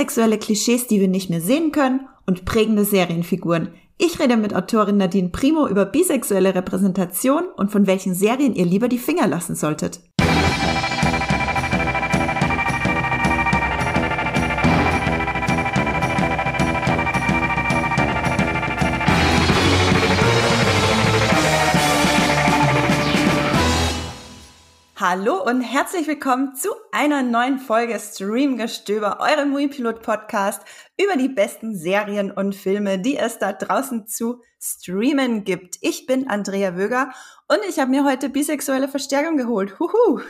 [0.00, 3.68] bisexuelle Klischees, die wir nicht mehr sehen können und prägende Serienfiguren.
[3.98, 8.88] Ich rede mit Autorin Nadine Primo über bisexuelle Repräsentation und von welchen Serien ihr lieber
[8.88, 10.00] die Finger lassen solltet.
[25.12, 30.62] Hallo und herzlich willkommen zu einer neuen Folge Streamgestöber, eurem Muipilot Podcast
[31.02, 35.78] über die besten Serien und Filme, die es da draußen zu streamen gibt.
[35.80, 37.10] Ich bin Andrea Wöger
[37.48, 39.80] und ich habe mir heute bisexuelle Verstärkung geholt.
[39.80, 40.20] Huhu!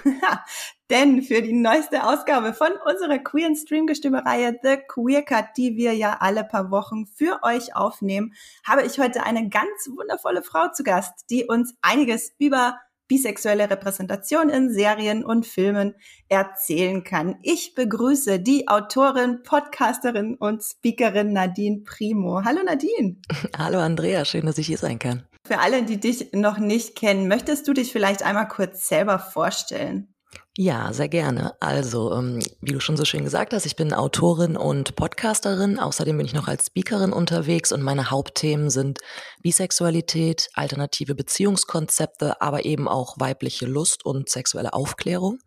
[0.88, 6.16] Denn für die neueste Ausgabe von unserer queeren Streamgestöber-Reihe The Queer Cut, die wir ja
[6.20, 8.32] alle paar Wochen für euch aufnehmen,
[8.66, 12.78] habe ich heute eine ganz wundervolle Frau zu Gast, die uns einiges über
[13.10, 15.96] bisexuelle Repräsentation in Serien und Filmen
[16.28, 17.34] erzählen kann.
[17.42, 22.44] Ich begrüße die Autorin, Podcasterin und Speakerin Nadine Primo.
[22.44, 23.16] Hallo Nadine.
[23.58, 25.26] Hallo Andrea, schön, dass ich hier sein kann.
[25.44, 30.14] Für alle, die dich noch nicht kennen, möchtest du dich vielleicht einmal kurz selber vorstellen?
[30.62, 31.54] Ja, sehr gerne.
[31.58, 35.78] Also, ähm, wie du schon so schön gesagt hast, ich bin Autorin und Podcasterin.
[35.78, 38.98] Außerdem bin ich noch als Speakerin unterwegs und meine Hauptthemen sind
[39.42, 45.38] Bisexualität, alternative Beziehungskonzepte, aber eben auch weibliche Lust und sexuelle Aufklärung.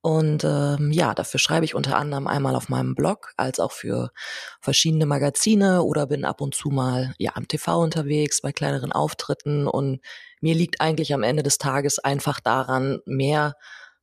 [0.00, 4.12] Und ähm, ja, dafür schreibe ich unter anderem einmal auf meinem Blog, als auch für
[4.60, 9.66] verschiedene Magazine oder bin ab und zu mal ja am TV unterwegs bei kleineren Auftritten.
[9.66, 9.98] Und
[10.40, 13.56] mir liegt eigentlich am Ende des Tages einfach daran, mehr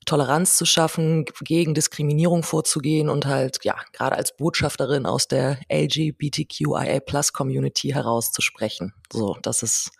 [0.05, 6.99] Toleranz zu schaffen, gegen Diskriminierung vorzugehen und halt, ja, gerade als Botschafterin aus der LGBTQIA
[6.99, 8.93] Plus Community herauszusprechen.
[9.11, 9.91] So, das ist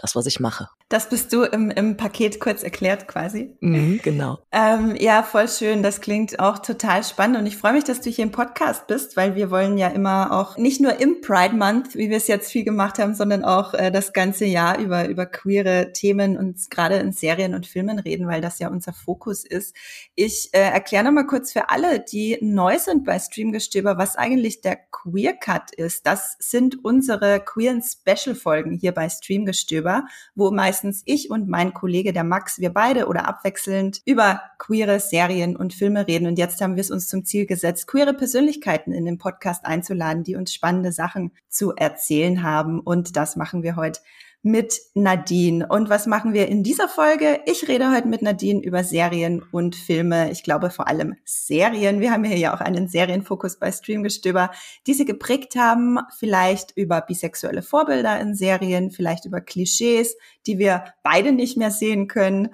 [0.00, 0.68] das, was ich mache.
[0.88, 3.56] Das bist du im, im Paket kurz erklärt quasi.
[3.60, 4.38] Mhm, genau.
[4.52, 5.82] Ähm, ja, voll schön.
[5.82, 9.16] Das klingt auch total spannend und ich freue mich, dass du hier im Podcast bist,
[9.16, 12.50] weil wir wollen ja immer auch nicht nur im Pride Month, wie wir es jetzt
[12.50, 16.96] viel gemacht haben, sondern auch äh, das ganze Jahr über über queere Themen und gerade
[16.96, 19.74] in Serien und Filmen reden, weil das ja unser Fokus ist.
[20.14, 24.76] Ich äh, erkläre nochmal kurz für alle, die neu sind bei Streamgestöber, was eigentlich der
[24.90, 26.06] Queer Cut ist.
[26.06, 29.89] Das sind unsere queeren Special Folgen hier bei Streamgestöber,
[30.34, 35.00] wo meist meistens ich und mein Kollege, der Max, wir beide oder abwechselnd über queere
[35.00, 36.26] Serien und Filme reden.
[36.26, 40.22] Und jetzt haben wir es uns zum Ziel gesetzt, queere Persönlichkeiten in den Podcast einzuladen,
[40.22, 42.78] die uns spannende Sachen zu erzählen haben.
[42.78, 44.00] Und das machen wir heute
[44.42, 45.66] mit Nadine.
[45.68, 47.40] Und was machen wir in dieser Folge?
[47.44, 50.30] Ich rede heute mit Nadine über Serien und Filme.
[50.30, 52.00] Ich glaube vor allem Serien.
[52.00, 54.50] Wir haben hier ja auch einen Serienfokus bei Streamgestöber,
[54.86, 55.98] die sie geprägt haben.
[56.18, 62.08] Vielleicht über bisexuelle Vorbilder in Serien, vielleicht über Klischees, die wir beide nicht mehr sehen
[62.08, 62.48] können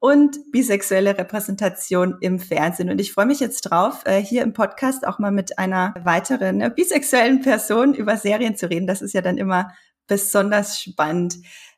[0.00, 2.90] und bisexuelle Repräsentation im Fernsehen.
[2.90, 6.62] Und ich freue mich jetzt drauf, äh, hier im Podcast auch mal mit einer weiteren
[6.62, 8.86] äh, bisexuellen Person über Serien zu reden.
[8.86, 9.72] Das ist ja dann immer
[10.10, 11.36] besonders spannend.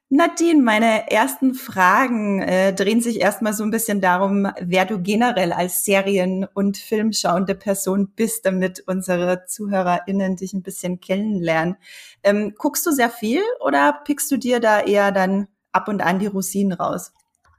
[0.09, 5.53] Nadine, meine ersten Fragen äh, drehen sich erstmal so ein bisschen darum, wer du generell
[5.53, 11.76] als Serien- und Filmschauende Person bist, damit unsere ZuhörerInnen dich ein bisschen kennenlernen.
[12.22, 16.19] Ähm, guckst du sehr viel oder pickst du dir da eher dann ab und an
[16.19, 17.12] die Rosinen raus?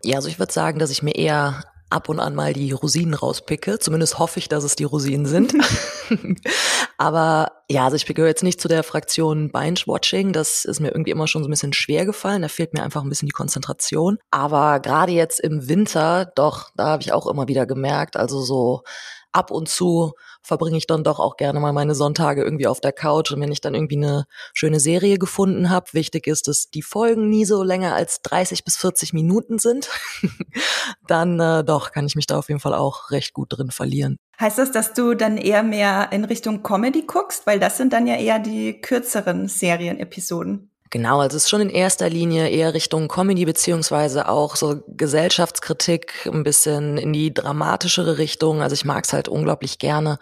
[0.03, 3.13] Ja, also ich würde sagen, dass ich mir eher ab und an mal die Rosinen
[3.13, 3.78] rauspicke.
[3.79, 5.53] Zumindest hoffe ich, dass es die Rosinen sind.
[7.03, 10.31] Aber ja, also ich gehöre jetzt nicht zu der Fraktion Binge-Watching.
[10.31, 12.44] Das ist mir irgendwie immer schon so ein bisschen schwer gefallen.
[12.44, 14.19] Da fehlt mir einfach ein bisschen die Konzentration.
[14.31, 18.84] Aber gerade jetzt im Winter, doch, da habe ich auch immer wieder gemerkt, also so
[19.33, 22.91] ab und zu verbringe ich dann doch auch gerne mal meine Sonntage irgendwie auf der
[22.91, 26.81] Couch und wenn ich dann irgendwie eine schöne Serie gefunden habe, wichtig ist, dass die
[26.81, 29.89] Folgen nie so länger als 30 bis 40 Minuten sind,
[31.07, 34.17] dann äh, doch kann ich mich da auf jeden Fall auch recht gut drin verlieren.
[34.39, 38.07] Heißt das, dass du dann eher mehr in Richtung Comedy guckst, weil das sind dann
[38.07, 40.72] ja eher die kürzeren Serienepisoden?
[40.93, 46.29] Genau, also es ist schon in erster Linie eher Richtung Comedy beziehungsweise auch so Gesellschaftskritik,
[46.31, 48.61] ein bisschen in die dramatischere Richtung.
[48.61, 50.19] Also ich mag es halt unglaublich gerne,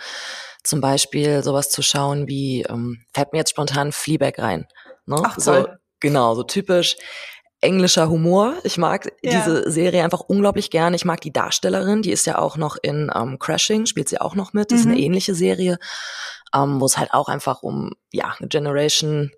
[0.63, 4.65] zum Beispiel sowas zu schauen wie, ähm, fällt mir jetzt spontan Fleabag rein.
[5.06, 5.21] Ne?
[5.25, 5.44] Ach, toll.
[5.44, 5.68] So,
[6.00, 6.95] genau, so typisch
[7.59, 8.53] englischer Humor.
[8.63, 9.31] Ich mag ja.
[9.31, 10.95] diese Serie einfach unglaublich gerne.
[10.95, 14.35] Ich mag die Darstellerin, die ist ja auch noch in ähm, Crashing, spielt sie auch
[14.35, 14.71] noch mit.
[14.71, 14.79] Das mhm.
[14.79, 15.03] ist eine mhm.
[15.03, 15.79] ähnliche Serie,
[16.56, 19.31] ähm, wo es halt auch einfach um ja eine Generation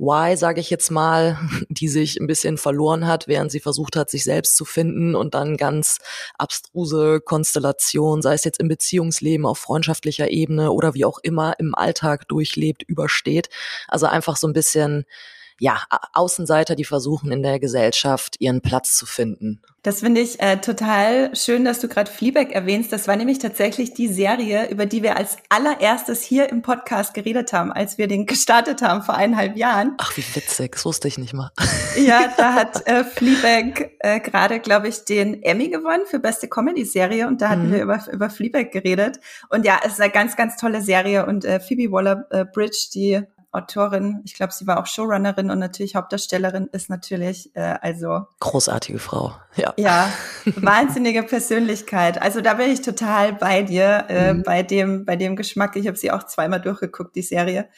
[0.00, 1.38] Y, sage ich jetzt mal,
[1.68, 5.34] die sich ein bisschen verloren hat, während sie versucht hat, sich selbst zu finden und
[5.34, 5.98] dann ganz
[6.38, 11.74] abstruse Konstellationen, sei es jetzt im Beziehungsleben auf freundschaftlicher Ebene oder wie auch immer im
[11.74, 13.50] Alltag durchlebt, übersteht.
[13.88, 15.04] Also einfach so ein bisschen
[15.60, 15.82] ja,
[16.14, 19.60] Außenseiter, die versuchen in der Gesellschaft ihren Platz zu finden.
[19.82, 22.92] Das finde ich äh, total schön, dass du gerade Fleabag erwähnst.
[22.92, 27.52] Das war nämlich tatsächlich die Serie, über die wir als allererstes hier im Podcast geredet
[27.52, 29.94] haben, als wir den gestartet haben vor eineinhalb Jahren.
[29.98, 31.50] Ach, wie witzig, das wusste ich nicht mal.
[31.96, 37.26] Ja, da hat äh, Fleabag äh, gerade, glaube ich, den Emmy gewonnen für beste Comedy-Serie
[37.26, 37.72] und da hatten mhm.
[37.72, 39.18] wir über, über Fleabag geredet.
[39.50, 43.22] Und ja, es ist eine ganz, ganz tolle Serie und äh, Phoebe Waller-Bridge, die
[43.52, 48.98] Autorin, ich glaube, sie war auch Showrunnerin und natürlich Hauptdarstellerin, ist natürlich äh, also großartige
[48.98, 49.34] Frau.
[49.56, 49.74] Ja.
[49.76, 50.12] Ja,
[50.56, 52.20] wahnsinnige Persönlichkeit.
[52.22, 54.42] Also da bin ich total bei dir äh, mhm.
[54.44, 55.74] bei dem bei dem Geschmack.
[55.76, 57.68] Ich habe sie auch zweimal durchgeguckt die Serie.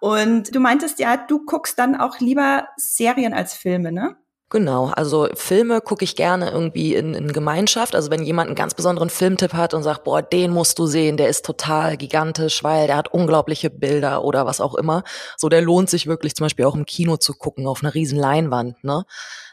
[0.00, 4.16] Und du meintest ja, du guckst dann auch lieber Serien als Filme, ne?
[4.50, 7.94] Genau, also Filme gucke ich gerne irgendwie in, in Gemeinschaft.
[7.94, 11.18] Also wenn jemand einen ganz besonderen Filmtipp hat und sagt, boah, den musst du sehen,
[11.18, 15.02] der ist total gigantisch, weil der hat unglaubliche Bilder oder was auch immer.
[15.36, 18.18] So, der lohnt sich wirklich zum Beispiel auch im Kino zu gucken, auf einer riesen
[18.18, 19.04] Leinwand, ne?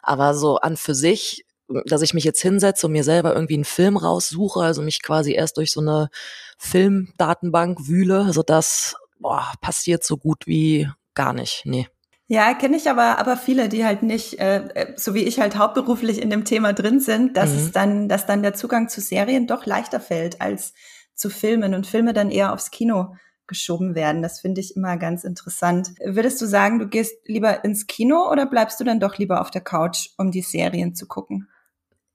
[0.02, 1.44] Aber so an für sich,
[1.86, 5.34] dass ich mich jetzt hinsetze und mir selber irgendwie einen Film raussuche, also mich quasi
[5.34, 6.10] erst durch so eine
[6.58, 11.64] Filmdatenbank wühle, also das boah, passiert so gut wie gar nicht.
[11.66, 11.88] Nee.
[12.28, 15.58] Ja, kenne ich aber, aber viele, die halt nicht, äh, äh, so wie ich halt
[15.58, 17.58] hauptberuflich in dem Thema drin sind, dass mhm.
[17.58, 20.74] es dann, dass dann der Zugang zu Serien doch leichter fällt als
[21.14, 24.24] zu Filmen und Filme dann eher aufs Kino geschoben werden.
[24.24, 25.92] Das finde ich immer ganz interessant.
[26.04, 29.52] Würdest du sagen, du gehst lieber ins Kino oder bleibst du dann doch lieber auf
[29.52, 31.48] der Couch, um die Serien zu gucken?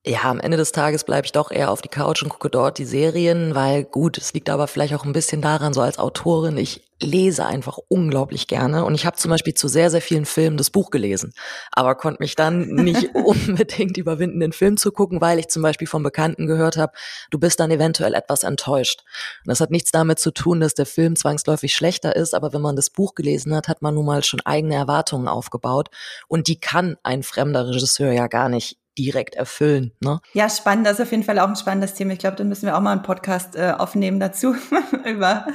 [0.07, 2.79] Ja, am Ende des Tages bleibe ich doch eher auf die Couch und gucke dort
[2.79, 6.57] die Serien, weil gut, es liegt aber vielleicht auch ein bisschen daran, so als Autorin,
[6.57, 10.57] ich lese einfach unglaublich gerne und ich habe zum Beispiel zu sehr, sehr vielen Filmen
[10.57, 11.35] das Buch gelesen,
[11.73, 15.87] aber konnte mich dann nicht unbedingt überwinden, den Film zu gucken, weil ich zum Beispiel
[15.87, 16.95] von Bekannten gehört habe,
[17.31, 19.03] du bist dann eventuell etwas enttäuscht.
[19.45, 22.63] Und das hat nichts damit zu tun, dass der Film zwangsläufig schlechter ist, aber wenn
[22.63, 25.91] man das Buch gelesen hat, hat man nun mal schon eigene Erwartungen aufgebaut
[26.27, 29.93] und die kann ein fremder Regisseur ja gar nicht direkt erfüllen.
[30.01, 30.21] Ne?
[30.33, 30.87] Ja, spannend.
[30.87, 32.13] Das ist auf jeden Fall auch ein spannendes Thema.
[32.13, 34.55] Ich glaube, da müssen wir auch mal einen Podcast äh, aufnehmen dazu
[35.05, 35.47] über,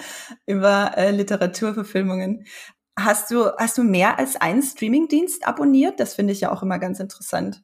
[0.45, 2.45] über äh, Literaturverfilmungen.
[2.97, 5.99] Hast du, hast du mehr als einen Streamingdienst abonniert?
[5.99, 7.61] Das finde ich ja auch immer ganz interessant.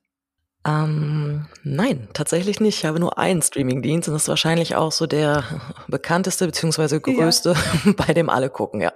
[0.67, 2.77] Ähm, nein, tatsächlich nicht.
[2.77, 5.43] Ich habe nur einen Streamingdienst und das ist wahrscheinlich auch so der
[5.87, 7.55] bekannteste beziehungsweise größte,
[7.85, 7.91] ja.
[7.97, 8.91] bei dem alle gucken, ja.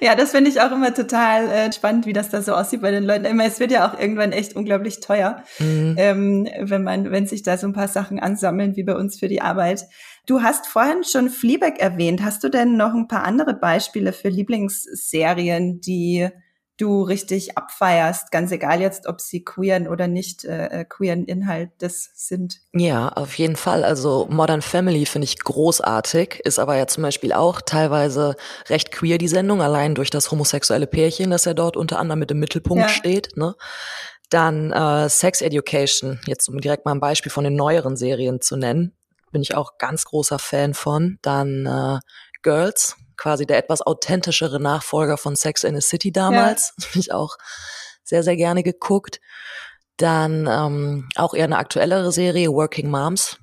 [0.00, 2.90] Ja, das finde ich auch immer total äh, spannend, wie das da so aussieht bei
[2.90, 3.24] den Leuten.
[3.24, 5.94] Immer, es wird ja auch irgendwann echt unglaublich teuer, mhm.
[5.96, 9.28] ähm, wenn man, wenn sich da so ein paar Sachen ansammeln, wie bei uns für
[9.28, 9.86] die Arbeit.
[10.26, 12.22] Du hast vorhin schon Fleabag erwähnt.
[12.22, 16.28] Hast du denn noch ein paar andere Beispiele für Lieblingsserien, die
[16.76, 21.70] du richtig abfeierst, ganz egal jetzt, ob sie queeren oder nicht äh, äh queeren Inhalt
[21.78, 22.60] das sind.
[22.72, 23.84] Ja, auf jeden Fall.
[23.84, 28.34] Also Modern Family finde ich großartig, ist aber ja zum Beispiel auch teilweise
[28.68, 32.30] recht queer die Sendung, allein durch das homosexuelle Pärchen, das ja dort unter anderem mit
[32.30, 32.88] im Mittelpunkt ja.
[32.88, 33.36] steht.
[33.36, 33.54] Ne?
[34.30, 38.56] Dann äh, Sex Education, jetzt um direkt mal ein Beispiel von den neueren Serien zu
[38.56, 38.92] nennen,
[39.30, 41.18] bin ich auch ganz großer Fan von.
[41.22, 41.98] Dann äh,
[42.42, 46.74] Girls, quasi der etwas authentischere Nachfolger von Sex in the City damals.
[46.78, 46.88] Ja.
[46.88, 47.36] Habe ich auch
[48.02, 49.20] sehr, sehr gerne geguckt.
[49.96, 53.38] Dann ähm, auch eher eine aktuellere Serie, Working Moms.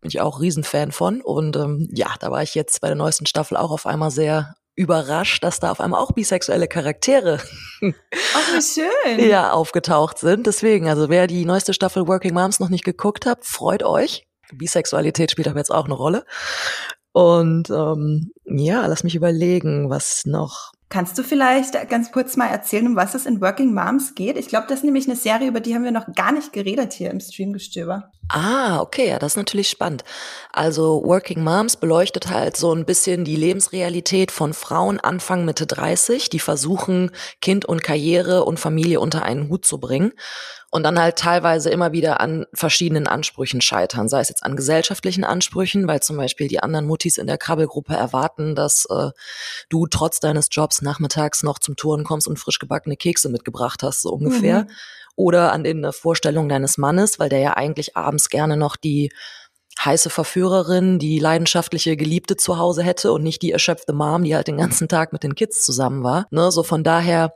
[0.00, 1.20] Bin ich auch Riesenfan von.
[1.20, 4.54] Und ähm, ja, da war ich jetzt bei der neuesten Staffel auch auf einmal sehr
[4.76, 9.28] überrascht, dass da auf einmal auch bisexuelle Charaktere Ach, wie schön.
[9.28, 10.46] ja, aufgetaucht sind.
[10.46, 14.26] Deswegen, also wer die neueste Staffel Working Moms noch nicht geguckt hat, freut euch.
[14.52, 16.24] Bisexualität spielt aber jetzt auch eine Rolle.
[17.12, 20.72] Und ähm, ja, lass mich überlegen, was noch.
[20.90, 24.36] Kannst du vielleicht ganz kurz mal erzählen, um was es in Working Moms geht?
[24.36, 26.92] Ich glaube, das ist nämlich eine Serie, über die haben wir noch gar nicht geredet
[26.92, 28.12] hier im Streamgestöber.
[28.28, 30.04] Ah, okay, ja, das ist natürlich spannend.
[30.52, 36.30] Also Working Moms beleuchtet halt so ein bisschen die Lebensrealität von Frauen Anfang Mitte 30,
[36.30, 40.12] die versuchen, Kind und Karriere und Familie unter einen Hut zu bringen
[40.74, 45.22] und dann halt teilweise immer wieder an verschiedenen Ansprüchen scheitern, sei es jetzt an gesellschaftlichen
[45.22, 49.10] Ansprüchen, weil zum Beispiel die anderen Muttis in der Krabbelgruppe erwarten, dass äh,
[49.68, 54.02] du trotz deines Jobs nachmittags noch zum Touren kommst und frisch gebackene Kekse mitgebracht hast,
[54.02, 54.62] so ungefähr.
[54.62, 54.70] Mhm.
[55.14, 59.12] Oder an den äh, Vorstellungen deines Mannes, weil der ja eigentlich abends gerne noch die
[59.84, 64.48] heiße Verführerin, die leidenschaftliche Geliebte zu Hause hätte und nicht die erschöpfte Mom, die halt
[64.48, 66.26] den ganzen Tag mit den Kids zusammen war.
[66.32, 67.32] Ne, so von daher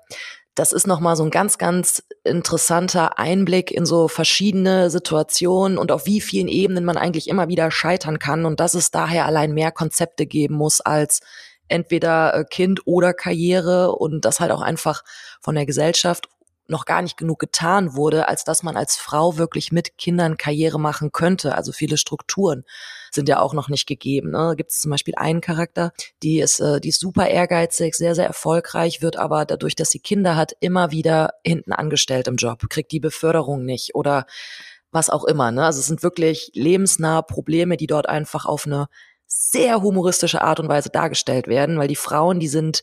[0.58, 6.04] das ist nochmal so ein ganz, ganz interessanter Einblick in so verschiedene Situationen und auf
[6.06, 9.70] wie vielen Ebenen man eigentlich immer wieder scheitern kann und dass es daher allein mehr
[9.70, 11.20] Konzepte geben muss als
[11.68, 15.04] entweder äh, Kind oder Karriere und das halt auch einfach
[15.40, 16.28] von der Gesellschaft
[16.68, 20.78] noch gar nicht genug getan wurde, als dass man als Frau wirklich mit Kindern Karriere
[20.78, 21.54] machen könnte.
[21.54, 22.64] Also viele Strukturen
[23.10, 24.30] sind ja auch noch nicht gegeben.
[24.30, 24.54] Ne?
[24.56, 28.26] Gibt es zum Beispiel einen Charakter, die ist, äh, die ist super ehrgeizig, sehr, sehr
[28.26, 32.92] erfolgreich, wird aber dadurch, dass sie Kinder hat, immer wieder hinten angestellt im Job, kriegt
[32.92, 34.26] die Beförderung nicht oder
[34.90, 35.50] was auch immer.
[35.50, 35.64] Ne?
[35.64, 38.88] Also es sind wirklich lebensnahe Probleme, die dort einfach auf eine
[39.26, 42.82] sehr humoristische Art und Weise dargestellt werden, weil die Frauen, die sind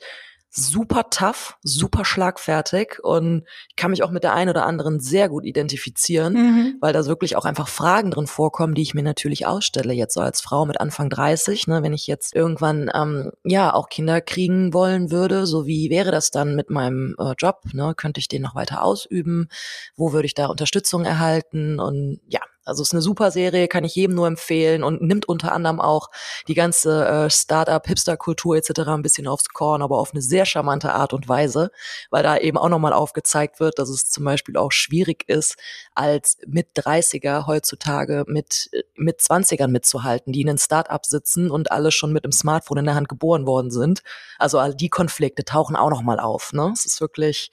[0.56, 5.28] super tough, super schlagfertig und ich kann mich auch mit der einen oder anderen sehr
[5.28, 6.78] gut identifizieren, mhm.
[6.80, 10.22] weil da wirklich auch einfach Fragen drin vorkommen, die ich mir natürlich ausstelle, jetzt so
[10.22, 14.74] als Frau mit Anfang 30, ne, wenn ich jetzt irgendwann ähm, ja auch Kinder kriegen
[14.74, 18.42] wollen würde, so wie wäre das dann mit meinem äh, Job, ne, könnte ich den
[18.42, 19.50] noch weiter ausüben,
[19.98, 21.80] wo würde ich da Unterstützung erhalten?
[21.80, 25.54] Und ja, also ist eine super Serie, kann ich jedem nur empfehlen und nimmt unter
[25.54, 26.10] anderem auch
[26.48, 28.82] die ganze äh, Startup, Hipster-Kultur etc.
[28.88, 31.72] ein bisschen aufs Korn, aber auf eine sehr charmante Art und Weise,
[32.10, 35.56] weil da eben auch nochmal aufgezeigt wird, dass es zum Beispiel auch schwierig ist,
[35.94, 41.92] als mit 30er heutzutage mit mit 20ern mitzuhalten, die in einem Startup sitzen und alle
[41.92, 44.02] schon mit einem Smartphone in der Hand geboren worden sind.
[44.40, 46.54] Also all die Konflikte tauchen auch nochmal auf.
[46.54, 46.72] Ne?
[46.74, 47.52] Es ist wirklich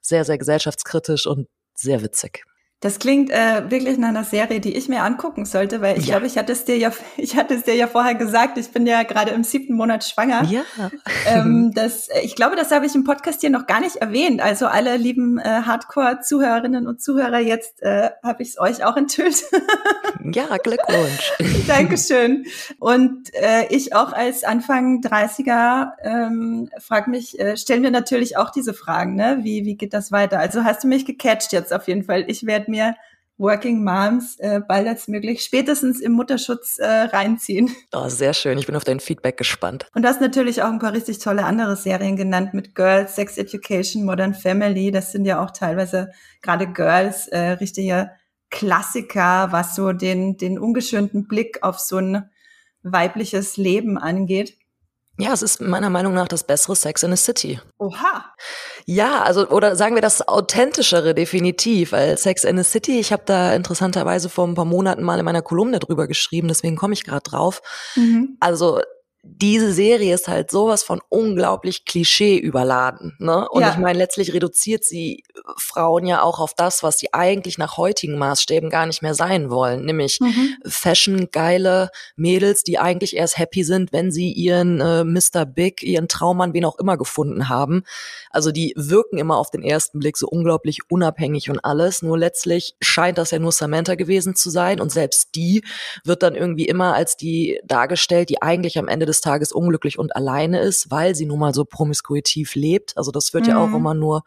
[0.00, 2.44] sehr, sehr gesellschaftskritisch und sehr witzig.
[2.82, 6.14] Das klingt äh, wirklich nach einer Serie, die ich mir angucken sollte, weil ich ja.
[6.14, 8.86] glaube, ich hatte es dir ja, ich hatte es dir ja vorher gesagt, ich bin
[8.86, 10.44] ja gerade im siebten Monat schwanger.
[10.44, 10.62] Ja.
[11.26, 14.40] Ähm, das, ich glaube, das habe ich im Podcast hier noch gar nicht erwähnt.
[14.40, 19.44] Also alle lieben äh, Hardcore-Zuhörerinnen und Zuhörer, jetzt äh, habe ich es euch auch enthüllt.
[20.32, 21.32] ja, Glückwunsch.
[21.68, 22.46] Dankeschön.
[22.78, 28.48] Und äh, ich auch als Anfang 30er ähm, frag mich, äh, stellen wir natürlich auch
[28.48, 29.40] diese Fragen, ne?
[29.42, 30.38] Wie, wie geht das weiter?
[30.38, 32.24] Also hast du mich gecatcht jetzt auf jeden Fall.
[32.26, 32.94] Ich werde mir
[33.40, 37.74] Working Moms äh, bald als möglich spätestens im Mutterschutz äh, reinziehen.
[37.92, 38.58] Oh, sehr schön.
[38.58, 39.86] Ich bin auf dein Feedback gespannt.
[39.94, 43.38] Und du hast natürlich auch ein paar richtig tolle andere Serien genannt mit Girls, Sex
[43.38, 44.90] Education, Modern Family.
[44.90, 46.10] Das sind ja auch teilweise
[46.42, 48.10] gerade Girls äh, richtige
[48.50, 52.30] Klassiker, was so den, den ungeschönten Blick auf so ein
[52.82, 54.58] weibliches Leben angeht.
[55.18, 57.60] Ja, es ist meiner Meinung nach das bessere Sex in the City.
[57.78, 58.24] Oha.
[58.92, 63.22] Ja, also oder sagen wir das authentischere definitiv, weil Sex in the City, ich habe
[63.24, 67.04] da interessanterweise vor ein paar Monaten mal in meiner Kolumne drüber geschrieben, deswegen komme ich
[67.04, 67.62] gerade drauf.
[67.94, 68.36] Mhm.
[68.40, 68.80] Also
[69.22, 73.16] diese Serie ist halt sowas von unglaublich Klischee überladen.
[73.18, 73.46] Ne?
[73.50, 73.70] Und ja.
[73.70, 75.24] ich meine, letztlich reduziert sie
[75.58, 79.50] Frauen ja auch auf das, was sie eigentlich nach heutigen Maßstäben gar nicht mehr sein
[79.50, 80.56] wollen, nämlich mhm.
[80.64, 85.44] Fashion-geile Mädels, die eigentlich erst happy sind, wenn sie ihren äh, Mr.
[85.44, 87.82] Big, ihren Traummann, wen auch immer gefunden haben.
[88.30, 92.00] Also die wirken immer auf den ersten Blick so unglaublich unabhängig und alles.
[92.00, 95.62] Nur letztlich scheint das ja nur Samantha gewesen zu sein und selbst die
[96.04, 100.16] wird dann irgendwie immer als die dargestellt, die eigentlich am Ende des Tages unglücklich und
[100.16, 102.96] alleine ist, weil sie nun mal so promiskuitiv lebt.
[102.96, 103.50] Also das wird mhm.
[103.50, 103.76] ja auch mhm.
[103.76, 104.22] immer nur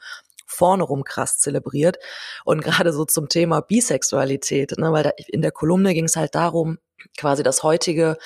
[0.46, 1.98] vorne rum krass zelebriert.
[2.46, 6.36] Und gerade so zum Thema Bisexualität, ne, weil da in der Kolumne ging es halt
[6.36, 6.78] darum,
[7.18, 8.18] quasi das heutige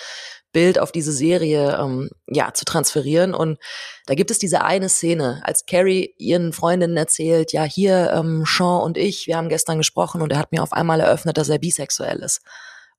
[0.54, 3.60] Bild auf diese Serie ähm, ja zu transferieren und
[4.06, 8.82] da gibt es diese eine Szene, als Carrie ihren Freundinnen erzählt, ja hier ähm, Sean
[8.82, 11.60] und ich, wir haben gestern gesprochen und er hat mir auf einmal eröffnet, dass er
[11.60, 12.42] bisexuell ist.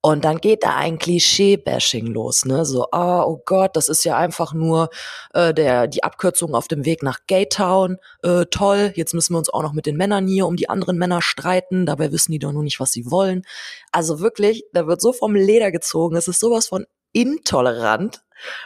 [0.01, 2.65] Und dann geht da ein Klischee-Bashing los, ne?
[2.65, 4.91] So, ah, oh Gott, das ist ja einfach nur
[5.35, 7.99] äh, der die Abkürzung auf dem Weg nach Gaytown.
[8.23, 10.99] Äh, toll, jetzt müssen wir uns auch noch mit den Männern hier um die anderen
[10.99, 11.85] Männer streiten.
[11.85, 13.43] Dabei wissen die doch nur nicht, was sie wollen.
[13.91, 16.17] Also wirklich, da wird so vom Leder gezogen.
[16.17, 18.23] Es ist sowas von intolerant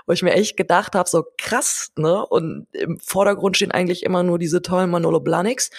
[0.07, 2.25] wo ich mir echt gedacht habe, so krass, ne?
[2.27, 5.71] Und im Vordergrund stehen eigentlich immer nur diese tollen Manolo Blahniks.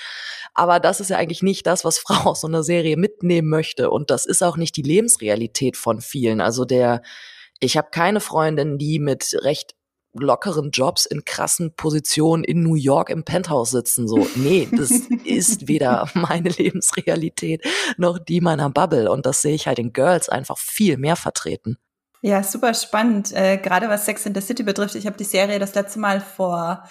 [0.53, 3.89] Aber das ist ja eigentlich nicht das, was Frau aus so einer Serie mitnehmen möchte.
[3.89, 6.41] Und das ist auch nicht die Lebensrealität von vielen.
[6.41, 7.01] Also der,
[7.59, 9.75] ich habe keine Freundin, die mit recht
[10.13, 14.07] lockeren Jobs in krassen Positionen in New York im Penthouse sitzen.
[14.07, 14.91] So, nee, das
[15.25, 17.65] ist weder meine Lebensrealität
[17.97, 19.09] noch die meiner Bubble.
[19.12, 21.77] Und das sehe ich halt in Girls einfach viel mehr vertreten.
[22.25, 23.34] Ja, super spannend.
[23.34, 24.96] Äh, gerade was Sex in the City betrifft.
[24.96, 26.88] Ich habe die Serie das letzte Mal vor,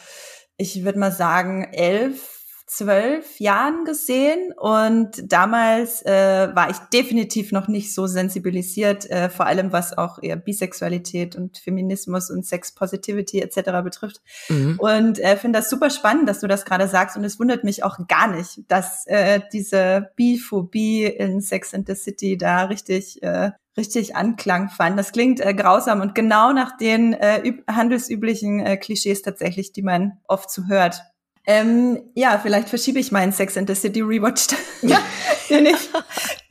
[0.59, 2.42] ich würde mal sagen, elf,
[2.77, 9.47] zwölf Jahren gesehen und damals äh, war ich definitiv noch nicht so sensibilisiert, äh, vor
[9.47, 13.83] allem was auch eher Bisexualität und Feminismus und Sex Positivity etc.
[13.85, 14.23] betrifft.
[14.49, 14.79] Mhm.
[14.79, 17.85] Und äh, finde das super spannend, dass du das gerade sagst und es wundert mich
[17.85, 23.51] auch gar nicht, dass äh, diese Biphobie in Sex and the City da richtig äh,
[23.77, 24.99] richtig Anklang fand.
[24.99, 30.19] Das klingt äh, grausam und genau nach den äh, handelsüblichen äh, Klischees tatsächlich, die man
[30.29, 31.03] oft so hört.
[31.45, 34.47] Ähm, ja, vielleicht verschiebe ich meinen Sex and the City Rewatch,
[35.51, 35.91] den, ich,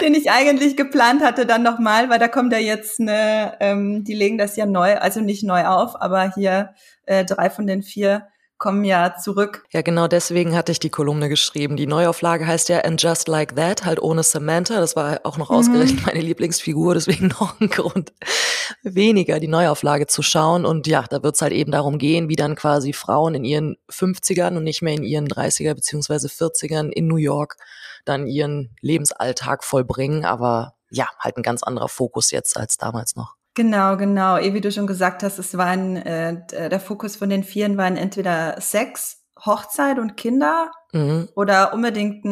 [0.02, 4.14] den ich eigentlich geplant hatte, dann nochmal, weil da kommt ja jetzt eine, ähm, die
[4.14, 6.74] legen das ja neu, also nicht neu auf, aber hier
[7.06, 8.28] äh, drei von den vier
[8.62, 9.66] kommen ja zurück.
[9.72, 11.78] Ja, genau deswegen hatte ich die Kolumne geschrieben.
[11.78, 14.80] Die Neuauflage heißt ja And Just Like That, halt ohne Samantha.
[14.80, 15.56] Das war auch noch mhm.
[15.56, 18.14] ausgerechnet meine Lieblingsfigur, deswegen noch ein Grund
[18.84, 20.66] weniger, die Neuauflage zu schauen.
[20.66, 23.78] Und ja, da wird es halt eben darum gehen, wie dann quasi Frauen in ihren
[23.90, 27.58] 50ern und nicht mehr in ihren 30er beziehungsweise 40ern in New York
[28.06, 30.24] dann ihren Lebensalltag vollbringen.
[30.24, 33.34] Aber ja, halt ein ganz anderer Fokus jetzt als damals noch.
[33.62, 34.38] Genau, genau.
[34.40, 37.96] Eh, wie du schon gesagt hast, es waren äh, der Fokus von den Vieren waren
[37.96, 41.30] entweder Sex, Hochzeit und Kinder mhm.
[41.36, 42.26] oder unbedingt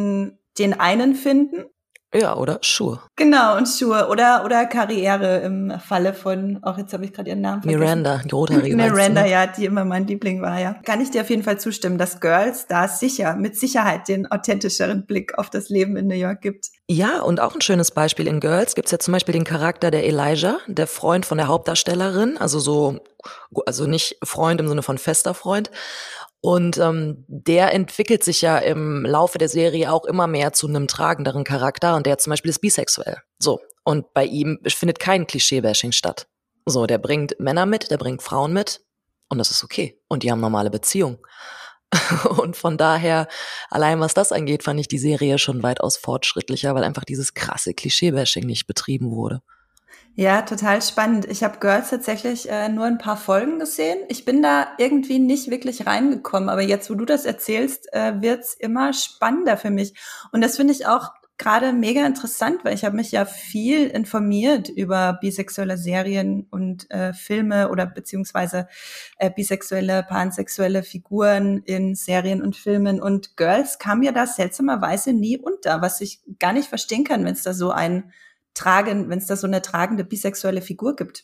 [0.57, 1.65] den einen finden.
[2.13, 2.99] Ja, oder Schuhe.
[3.17, 4.07] Genau, und Schuhe.
[4.09, 7.79] Oder, oder Karriere im Falle von, auch jetzt habe ich gerade ihren Namen vergessen.
[7.79, 8.75] Miranda, die rothaarige.
[8.75, 10.73] Miranda, ja, die immer mein Liebling war, ja.
[10.83, 15.05] Kann ich dir auf jeden Fall zustimmen, dass Girls da sicher, mit Sicherheit den authentischeren
[15.05, 16.69] Blick auf das Leben in New York gibt.
[16.87, 20.07] Ja, und auch ein schönes Beispiel in Girls gibt's ja zum Beispiel den Charakter der
[20.07, 22.97] Elijah, der Freund von der Hauptdarstellerin, also so,
[23.67, 25.69] also nicht Freund im Sinne von fester Freund.
[26.41, 30.87] Und ähm, der entwickelt sich ja im Laufe der Serie auch immer mehr zu einem
[30.87, 33.17] tragenderen Charakter und der zum Beispiel ist bisexuell.
[33.39, 33.59] So.
[33.83, 36.27] Und bei ihm findet kein Klischee-Bashing statt.
[36.65, 38.81] So, der bringt Männer mit, der bringt Frauen mit
[39.29, 39.99] und das ist okay.
[40.07, 41.17] Und die haben normale Beziehungen.
[42.37, 43.27] und von daher,
[43.69, 47.73] allein was das angeht, fand ich die Serie schon weitaus fortschrittlicher, weil einfach dieses krasse
[47.73, 49.41] Klischee-Bashing nicht betrieben wurde.
[50.19, 51.23] Ja, total spannend.
[51.31, 53.99] Ich habe Girls tatsächlich äh, nur ein paar Folgen gesehen.
[54.09, 58.53] Ich bin da irgendwie nicht wirklich reingekommen, aber jetzt, wo du das erzählst, äh, wird's
[58.53, 59.93] immer spannender für mich.
[60.33, 64.67] Und das finde ich auch gerade mega interessant, weil ich habe mich ja viel informiert
[64.67, 68.67] über bisexuelle Serien und äh, Filme oder beziehungsweise
[69.19, 73.01] äh, bisexuelle, pansexuelle Figuren in Serien und Filmen.
[73.01, 77.35] Und Girls kam mir da seltsamerweise nie unter, was ich gar nicht verstehen kann, wenn
[77.35, 78.11] es da so ein
[78.53, 81.23] tragen, wenn es da so eine tragende bisexuelle Figur gibt.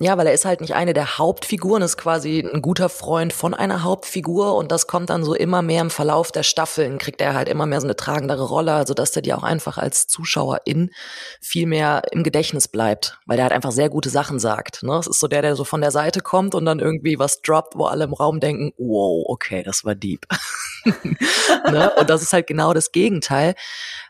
[0.00, 3.54] Ja, weil er ist halt nicht eine der Hauptfiguren, ist quasi ein guter Freund von
[3.54, 7.34] einer Hauptfigur und das kommt dann so immer mehr im Verlauf der Staffeln, kriegt er
[7.34, 10.90] halt immer mehr so eine tragendere Rolle, also dass der dir auch einfach als Zuschauerin
[11.40, 14.82] viel mehr im Gedächtnis bleibt, weil der halt einfach sehr gute Sachen sagt.
[14.82, 14.92] Ne?
[14.98, 17.76] Es ist so der, der so von der Seite kommt und dann irgendwie was droppt,
[17.76, 20.26] wo alle im Raum denken, wow, okay, das war deep.
[21.70, 21.92] ne?
[21.96, 23.54] Und das ist halt genau das Gegenteil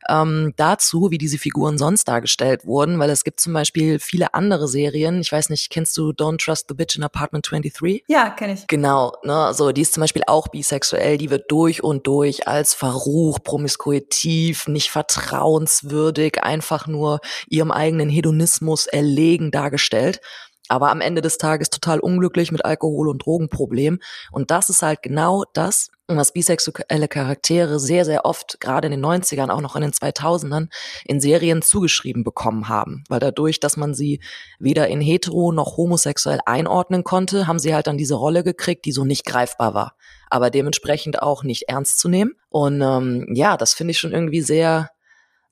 [0.09, 4.69] ähm, dazu, wie diese Figuren sonst dargestellt wurden, weil es gibt zum Beispiel viele andere
[4.69, 5.21] Serien.
[5.21, 8.05] Ich weiß nicht, kennst du Don't Trust the Bitch in Apartment 23?
[8.09, 8.67] Ja, kenne ich.
[8.67, 12.75] Genau, ne, so die ist zum Beispiel auch bisexuell, die wird durch und durch als
[12.75, 20.21] Verruch, promiskuitiv, nicht vertrauenswürdig, einfach nur ihrem eigenen Hedonismus erlegen dargestellt
[20.69, 23.99] aber am Ende des Tages total unglücklich mit Alkohol- und Drogenproblem.
[24.31, 29.05] Und das ist halt genau das, was bisexuelle Charaktere sehr, sehr oft, gerade in den
[29.05, 30.69] 90ern, auch noch in den 2000ern,
[31.05, 33.05] in Serien zugeschrieben bekommen haben.
[33.09, 34.21] Weil dadurch, dass man sie
[34.59, 38.93] weder in hetero noch homosexuell einordnen konnte, haben sie halt dann diese Rolle gekriegt, die
[38.93, 39.97] so nicht greifbar war.
[40.31, 42.33] Aber dementsprechend auch nicht ernst zu nehmen.
[42.49, 44.91] Und ähm, ja, das finde ich schon irgendwie sehr,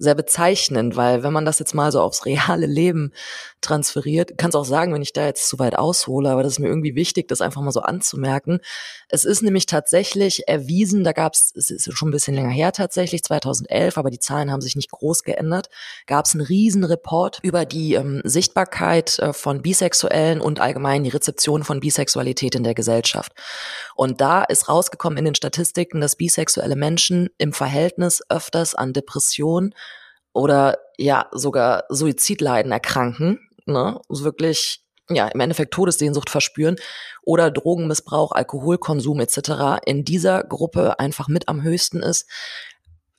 [0.01, 3.13] sehr bezeichnend, weil wenn man das jetzt mal so aufs reale Leben
[3.61, 6.59] transferiert, kann es auch sagen, wenn ich da jetzt zu weit aushole, aber das ist
[6.59, 8.61] mir irgendwie wichtig, das einfach mal so anzumerken.
[9.11, 12.73] Es ist nämlich tatsächlich erwiesen, da gab es, es ist schon ein bisschen länger her
[12.73, 15.69] tatsächlich, 2011, aber die Zahlen haben sich nicht groß geändert,
[16.07, 21.11] gab es einen riesen Report über die ähm, Sichtbarkeit äh, von Bisexuellen und allgemein die
[21.11, 23.33] Rezeption von Bisexualität in der Gesellschaft.
[23.95, 29.75] Und da ist rausgekommen in den Statistiken, dass bisexuelle Menschen im Verhältnis öfters an Depressionen
[30.33, 36.77] oder ja sogar Suizidleiden erkranken, ne, wirklich ja im Endeffekt Todessehnsucht verspüren
[37.23, 39.83] oder Drogenmissbrauch, Alkoholkonsum etc.
[39.85, 42.29] in dieser Gruppe einfach mit am höchsten ist,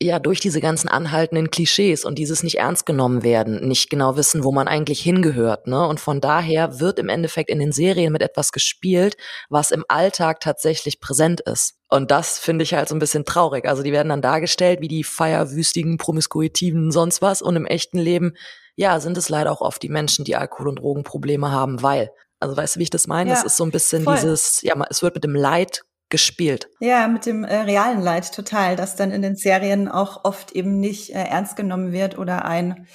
[0.01, 4.43] ja durch diese ganzen anhaltenden Klischees und dieses nicht ernst genommen werden, nicht genau wissen,
[4.43, 5.87] wo man eigentlich hingehört, ne?
[5.87, 9.15] Und von daher wird im Endeffekt in den Serien mit etwas gespielt,
[9.49, 11.75] was im Alltag tatsächlich präsent ist.
[11.89, 13.67] Und das finde ich halt so ein bisschen traurig.
[13.67, 17.41] Also die werden dann dargestellt wie die feierwüstigen, promiskuitiven, sonst was.
[17.41, 18.33] Und im echten Leben,
[18.75, 22.57] ja, sind es leider auch oft die Menschen, die Alkohol- und Drogenprobleme haben, weil also
[22.57, 23.29] weißt du, wie ich das meine?
[23.29, 24.15] Ja, das ist so ein bisschen voll.
[24.15, 26.69] dieses, ja, es wird mit dem Leid gespielt.
[26.79, 30.79] Ja, mit dem äh, realen Leid total, das dann in den Serien auch oft eben
[30.79, 32.87] nicht äh, ernst genommen wird oder ein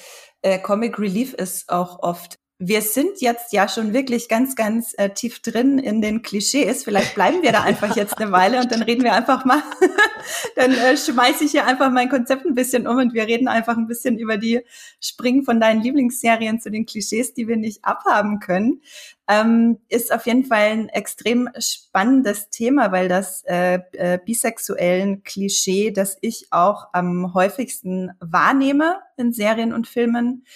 [0.43, 2.39] äh, Comic Relief ist auch oft.
[2.59, 6.85] Wir sind jetzt ja schon wirklich ganz, ganz äh, tief drin in den Klischees.
[6.85, 9.63] Vielleicht bleiben wir da einfach jetzt eine Weile und dann reden wir einfach mal,
[10.57, 13.77] dann äh, schmeiße ich hier einfach mein Konzept ein bisschen um und wir reden einfach
[13.77, 14.63] ein bisschen über die
[15.01, 18.81] Springen von deinen Lieblingsserien zu den Klischees, die wir nicht abhaben können.
[19.29, 25.91] Ähm, ist auf jeden Fall ein extrem spannendes Thema, weil das äh, äh, bisexuellen Klischee,
[25.91, 30.47] das ich auch am häufigsten wahrnehme in Serien und Filmen,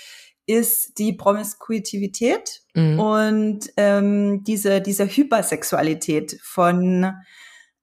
[0.50, 2.98] ist die Promiskuitivität mhm.
[2.98, 7.12] und ähm, diese, diese Hypersexualität von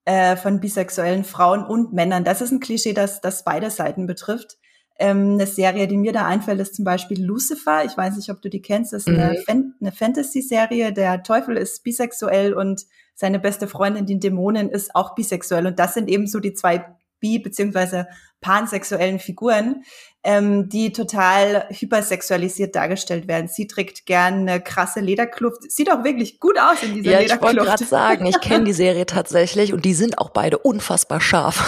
[0.06, 2.23] äh, von bisexuellen Frauen und Männern.
[2.23, 4.58] Das ist ein Klischee, das, das beide Seiten betrifft.
[4.99, 7.84] Ähm, eine Serie, die mir da einfällt, ist zum Beispiel Lucifer.
[7.86, 8.93] Ich weiß nicht, ob du die kennst.
[8.93, 9.43] Das ist eine, mhm.
[9.45, 10.93] Fan eine Fantasy-Serie.
[10.93, 15.67] Der Teufel ist bisexuell und seine beste Freundin, die Dämonin, ist auch bisexuell.
[15.67, 16.86] Und das sind eben so die zwei
[17.19, 18.08] bi- beziehungsweise
[18.39, 19.84] pansexuellen Figuren,
[20.28, 23.48] ähm, die total hypersexualisiert dargestellt werden.
[23.48, 25.72] Sie trägt gern eine krasse Lederkluft.
[25.72, 27.54] Sieht auch wirklich gut aus in dieser ja, Lederkluft.
[27.54, 31.22] Ich wollte gerade sagen, ich kenne die Serie tatsächlich und die sind auch beide unfassbar
[31.22, 31.63] scharf.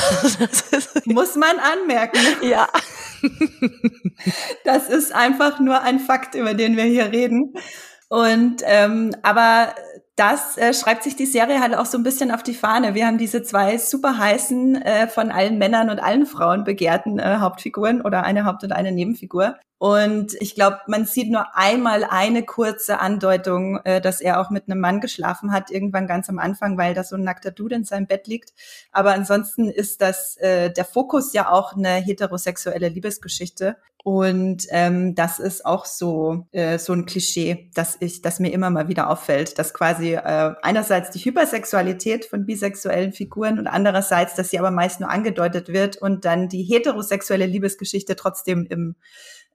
[1.05, 2.19] Muss man anmerken.
[2.41, 2.67] Ja.
[4.65, 7.53] Das ist einfach nur ein Fakt, über den wir hier reden.
[8.09, 9.73] Und ähm, aber
[10.19, 12.93] das äh, schreibt sich die Serie halt auch so ein bisschen auf die Fahne.
[12.93, 17.37] Wir haben diese zwei super heißen, äh, von allen Männern und allen Frauen begehrten äh,
[17.37, 19.55] Hauptfiguren oder eine Haupt- und eine Nebenfigur.
[19.79, 24.65] Und ich glaube, man sieht nur einmal eine kurze Andeutung, äh, dass er auch mit
[24.67, 27.85] einem Mann geschlafen hat, irgendwann ganz am Anfang, weil da so ein nackter Dude in
[27.85, 28.53] seinem Bett liegt.
[28.91, 33.77] Aber ansonsten ist das äh, der Fokus ja auch eine heterosexuelle Liebesgeschichte.
[34.03, 38.69] Und ähm, das ist auch so äh, so ein Klischee, dass ich, das mir immer
[38.69, 44.49] mal wieder auffällt, dass quasi äh, einerseits die Hypersexualität von bisexuellen Figuren und andererseits, dass
[44.49, 48.95] sie aber meist nur angedeutet wird und dann die heterosexuelle Liebesgeschichte trotzdem im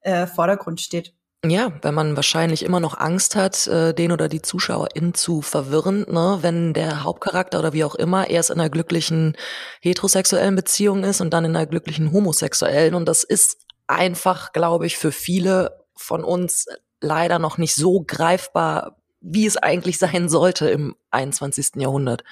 [0.05, 1.13] äh, Vordergrund steht.
[1.47, 6.07] Ja, wenn man wahrscheinlich immer noch Angst hat, äh, den oder die Zuschauerin zu verwirren,
[6.09, 6.39] ne?
[6.41, 9.37] wenn der Hauptcharakter oder wie auch immer erst in einer glücklichen
[9.83, 12.95] heterosexuellen Beziehung ist und dann in einer glücklichen homosexuellen.
[12.95, 16.67] Und das ist einfach, glaube ich, für viele von uns
[17.03, 21.73] leider noch nicht so greifbar, wie es eigentlich sein sollte im 21.
[21.77, 22.25] Jahrhundert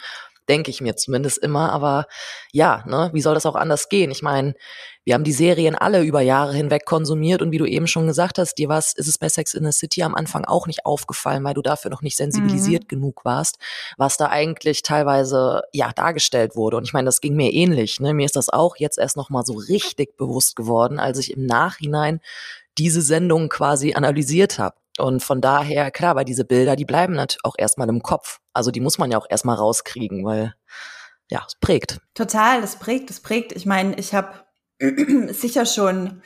[0.48, 1.72] denke ich mir zumindest immer.
[1.72, 2.06] Aber
[2.52, 4.10] ja, ne, wie soll das auch anders gehen?
[4.10, 4.54] Ich meine,
[5.04, 8.38] wir haben die Serien alle über Jahre hinweg konsumiert und wie du eben schon gesagt
[8.38, 11.42] hast, dir was ist es bei Sex in the City am Anfang auch nicht aufgefallen,
[11.42, 12.88] weil du dafür noch nicht sensibilisiert mhm.
[12.88, 13.58] genug warst,
[13.96, 16.76] was da eigentlich teilweise ja dargestellt wurde.
[16.76, 17.98] Und ich meine, das ging mir ähnlich.
[17.98, 18.14] Ne?
[18.14, 21.46] Mir ist das auch jetzt erst noch mal so richtig bewusst geworden, als ich im
[21.46, 22.20] Nachhinein
[22.78, 24.76] diese Sendung quasi analysiert habe.
[24.98, 28.40] Und von daher, klar, weil diese Bilder, die bleiben natürlich auch erstmal im Kopf.
[28.52, 30.54] Also die muss man ja auch erstmal rauskriegen, weil
[31.30, 31.98] ja, es prägt.
[32.14, 33.52] Total, es prägt, es prägt.
[33.52, 34.32] Ich meine, ich habe
[35.32, 36.22] sicher schon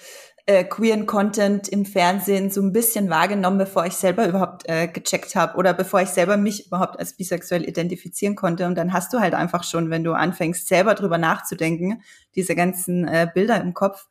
[0.47, 5.35] äh, queeren Content im Fernsehen so ein bisschen wahrgenommen, bevor ich selber überhaupt äh, gecheckt
[5.35, 8.67] habe oder bevor ich selber mich überhaupt als bisexuell identifizieren konnte.
[8.67, 12.03] Und dann hast du halt einfach schon, wenn du anfängst, selber drüber nachzudenken,
[12.35, 14.07] diese ganzen äh, Bilder im Kopf.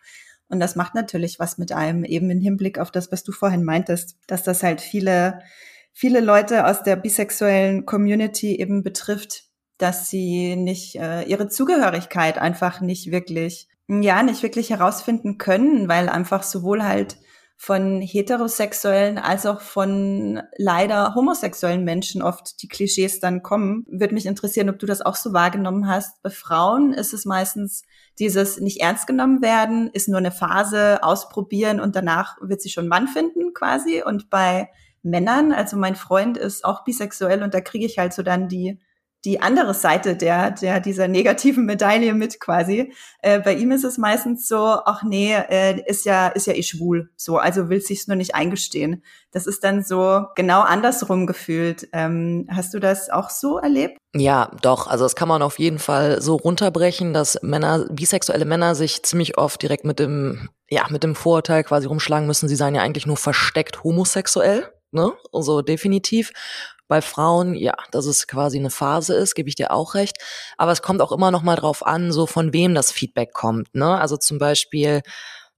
[0.49, 3.63] Und das macht natürlich was mit einem, eben im Hinblick auf das, was du vorhin
[3.63, 5.39] meintest, dass das halt viele,
[5.91, 9.45] viele Leute aus der bisexuellen Community eben betrifft,
[9.77, 16.09] dass sie nicht äh, ihre Zugehörigkeit einfach nicht wirklich, ja, nicht wirklich herausfinden können, weil
[16.09, 17.17] einfach sowohl halt
[17.57, 23.85] von heterosexuellen als auch von leider homosexuellen Menschen oft die Klischees dann kommen.
[23.89, 26.21] Würde mich interessieren, ob du das auch so wahrgenommen hast.
[26.21, 27.83] Bei Frauen ist es meistens
[28.19, 32.87] dieses nicht ernst genommen werden, ist nur eine Phase, ausprobieren und danach wird sie schon
[32.87, 34.03] Mann finden quasi.
[34.05, 34.69] Und bei
[35.01, 38.79] Männern, also mein Freund ist auch bisexuell und da kriege ich halt so dann die
[39.25, 42.93] die andere Seite der, der dieser negativen Medaille mit quasi.
[43.21, 46.63] Äh, bei ihm ist es meistens so, ach nee, äh, ist ja, ist ja eh
[46.63, 47.09] schwul.
[47.17, 49.03] So, also will sich's nur nicht eingestehen.
[49.31, 51.89] Das ist dann so genau andersrum gefühlt.
[51.91, 53.97] Ähm, hast du das auch so erlebt?
[54.15, 54.87] Ja, doch.
[54.87, 59.37] Also das kann man auf jeden Fall so runterbrechen, dass Männer, bisexuelle Männer sich ziemlich
[59.37, 63.07] oft direkt mit dem, ja, mit dem Vorurteil quasi rumschlagen müssen, sie seien ja eigentlich
[63.07, 64.71] nur versteckt homosexuell.
[64.91, 65.11] Ne?
[65.33, 66.31] Also definitiv.
[66.87, 70.17] Bei Frauen, ja, dass es quasi eine Phase ist, gebe ich dir auch recht.
[70.57, 73.73] Aber es kommt auch immer noch mal drauf an, so von wem das Feedback kommt.
[73.73, 73.99] Ne?
[73.99, 75.01] Also zum Beispiel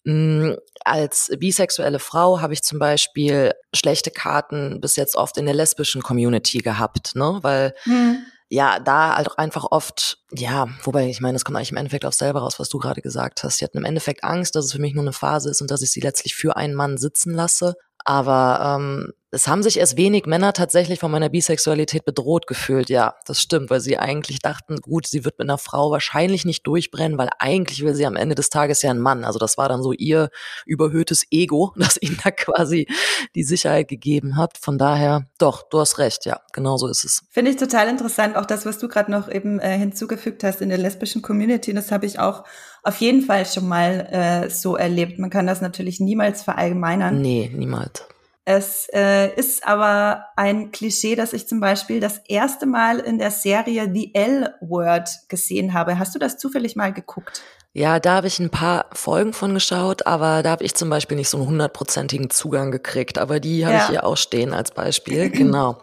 [0.06, 5.56] hm, als bisexuelle Frau habe ich zum Beispiel schlechte Karten bis jetzt oft in der
[5.56, 7.40] lesbischen Community gehabt, ne?
[7.42, 11.72] Weil hm ja, da halt auch einfach oft, ja, wobei ich meine, das kommt eigentlich
[11.72, 13.58] im Endeffekt auch selber raus, was du gerade gesagt hast.
[13.58, 15.82] Sie hatten im Endeffekt Angst, dass es für mich nur eine Phase ist und dass
[15.82, 17.76] ich sie letztlich für einen Mann sitzen lasse.
[18.08, 22.90] Aber ähm, es haben sich erst wenig Männer tatsächlich von meiner Bisexualität bedroht gefühlt.
[22.90, 26.66] Ja, das stimmt, weil sie eigentlich dachten, gut, sie wird mit einer Frau wahrscheinlich nicht
[26.66, 29.26] durchbrennen, weil eigentlich will sie am Ende des Tages ja ein Mann.
[29.26, 30.30] Also das war dann so ihr
[30.66, 32.88] überhöhtes Ego, das ihnen da quasi
[33.36, 34.58] die Sicherheit gegeben hat.
[34.58, 37.24] Von daher, doch, du hast recht, ja, genau so ist es.
[37.30, 40.70] Finde ich total interessant, auch das, was du gerade noch eben äh, hinzugefügt hast in
[40.70, 41.74] der lesbischen Community.
[41.74, 42.46] Das habe ich auch
[42.88, 45.20] auf jeden Fall schon mal äh, so erlebt.
[45.20, 47.22] Man kann das natürlich niemals verallgemeinern.
[47.22, 48.06] Nee, niemals.
[48.46, 53.32] Es äh, ist aber ein Klischee, das ich zum Beispiel das erste Mal in der
[53.32, 56.00] Serie The L-Word gesehen habe.
[56.00, 57.42] Hast du das zufällig mal geguckt?
[57.74, 61.18] Ja, da habe ich ein paar Folgen von geschaut, aber da habe ich zum Beispiel
[61.18, 63.18] nicht so einen hundertprozentigen Zugang gekriegt.
[63.18, 63.82] Aber die habe ja.
[63.82, 65.30] ich hier auch stehen als Beispiel.
[65.30, 65.82] genau.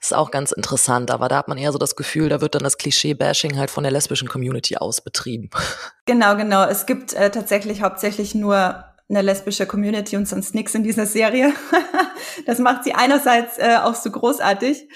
[0.00, 2.62] Ist auch ganz interessant, aber da hat man eher so das Gefühl, da wird dann
[2.62, 5.50] das Klischee-Bashing halt von der lesbischen Community aus betrieben.
[6.06, 6.64] Genau, genau.
[6.64, 11.52] Es gibt äh, tatsächlich hauptsächlich nur eine lesbische Community und sonst nichts in dieser Serie.
[12.46, 14.88] das macht sie einerseits äh, auch so großartig,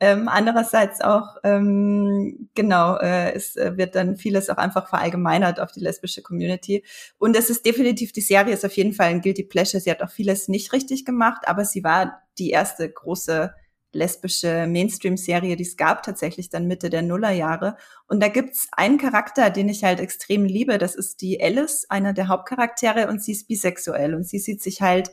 [0.00, 5.70] ähm, andererseits auch, ähm, genau, äh, es äh, wird dann vieles auch einfach verallgemeinert auf
[5.70, 6.84] die lesbische Community.
[7.18, 9.80] Und es ist definitiv, die Serie ist auf jeden Fall ein Guilty Pleasure.
[9.80, 13.54] Sie hat auch vieles nicht richtig gemacht, aber sie war die erste große
[13.92, 17.76] lesbische Mainstream-Serie, die es gab, tatsächlich dann Mitte der Nullerjahre.
[18.06, 20.78] Und da gibt's einen Charakter, den ich halt extrem liebe.
[20.78, 24.14] Das ist die Alice, einer der Hauptcharaktere, und sie ist bisexuell.
[24.14, 25.10] Und sie sieht sich halt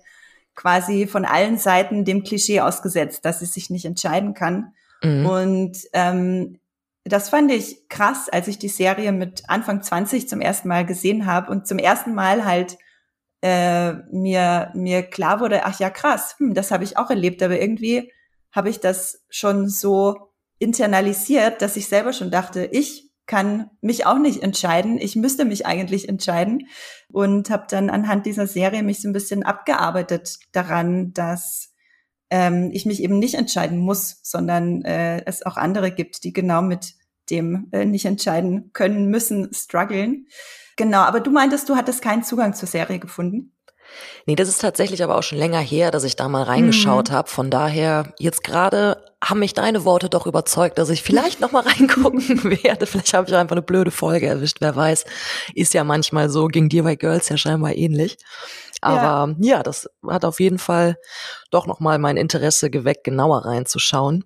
[0.55, 4.73] quasi von allen Seiten dem Klischee ausgesetzt, dass sie sich nicht entscheiden kann.
[5.03, 5.25] Mhm.
[5.25, 6.59] Und ähm,
[7.03, 11.25] das fand ich krass, als ich die Serie mit Anfang 20 zum ersten Mal gesehen
[11.25, 12.77] habe und zum ersten Mal halt
[13.41, 17.59] äh, mir mir klar wurde, ach ja krass, hm, das habe ich auch erlebt, aber
[17.59, 18.11] irgendwie
[18.51, 24.17] habe ich das schon so internalisiert, dass ich selber schon dachte, ich kann mich auch
[24.17, 24.97] nicht entscheiden.
[24.97, 26.67] Ich müsste mich eigentlich entscheiden
[27.09, 31.73] und habe dann anhand dieser Serie mich so ein bisschen abgearbeitet daran, dass
[32.29, 36.61] ähm, ich mich eben nicht entscheiden muss, sondern äh, es auch andere gibt, die genau
[36.61, 36.95] mit
[37.29, 40.27] dem äh, nicht entscheiden können müssen, strugglen.
[40.77, 43.56] Genau, aber du meintest, du hattest keinen Zugang zur Serie gefunden.
[44.25, 47.13] Nee, das ist tatsächlich aber auch schon länger her, dass ich da mal reingeschaut mhm.
[47.13, 47.29] habe.
[47.29, 51.63] Von daher, jetzt gerade haben mich deine Worte doch überzeugt, dass ich vielleicht noch mal
[51.67, 52.85] reingucken werde.
[52.85, 55.05] Vielleicht habe ich einfach eine blöde Folge erwischt, wer weiß.
[55.55, 58.17] Ist ja manchmal so, ging dir bei Girls ja scheinbar ähnlich.
[58.81, 59.57] Aber ja.
[59.57, 60.97] ja, das hat auf jeden Fall
[61.49, 64.25] doch noch mal mein Interesse geweckt, genauer reinzuschauen.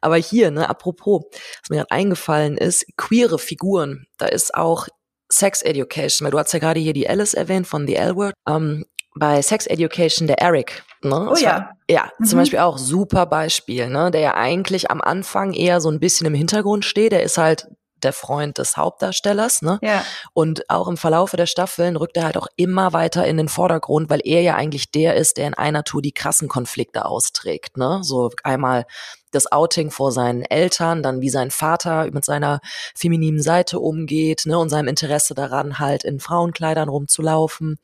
[0.00, 1.22] Aber hier, ne, apropos,
[1.60, 4.06] was mir gerade eingefallen ist, queere Figuren.
[4.18, 4.88] Da ist auch
[5.30, 8.34] Sex Education, weil du hast ja gerade hier die Alice erwähnt von The L-Word.
[8.48, 10.82] Ähm, bei Sex Education der Eric.
[11.02, 11.28] Ne?
[11.30, 11.70] Oh ja.
[11.88, 12.24] ja, mhm.
[12.24, 14.10] zum Beispiel auch super Beispiel, ne?
[14.10, 17.12] der ja eigentlich am Anfang eher so ein bisschen im Hintergrund steht.
[17.12, 17.68] Der ist halt
[18.04, 19.78] der Freund des Hauptdarstellers, ne?
[19.82, 20.04] Ja.
[20.32, 24.10] Und auch im Verlaufe der Staffeln rückt er halt auch immer weiter in den Vordergrund,
[24.10, 28.00] weil er ja eigentlich der ist, der in einer Tour die krassen Konflikte austrägt, ne?
[28.02, 28.86] So einmal
[29.30, 32.60] das Outing vor seinen Eltern, dann wie sein Vater mit seiner
[32.94, 37.78] femininen Seite umgeht, ne, und seinem Interesse daran, halt in Frauenkleidern rumzulaufen.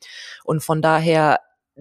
[0.45, 1.39] Und von daher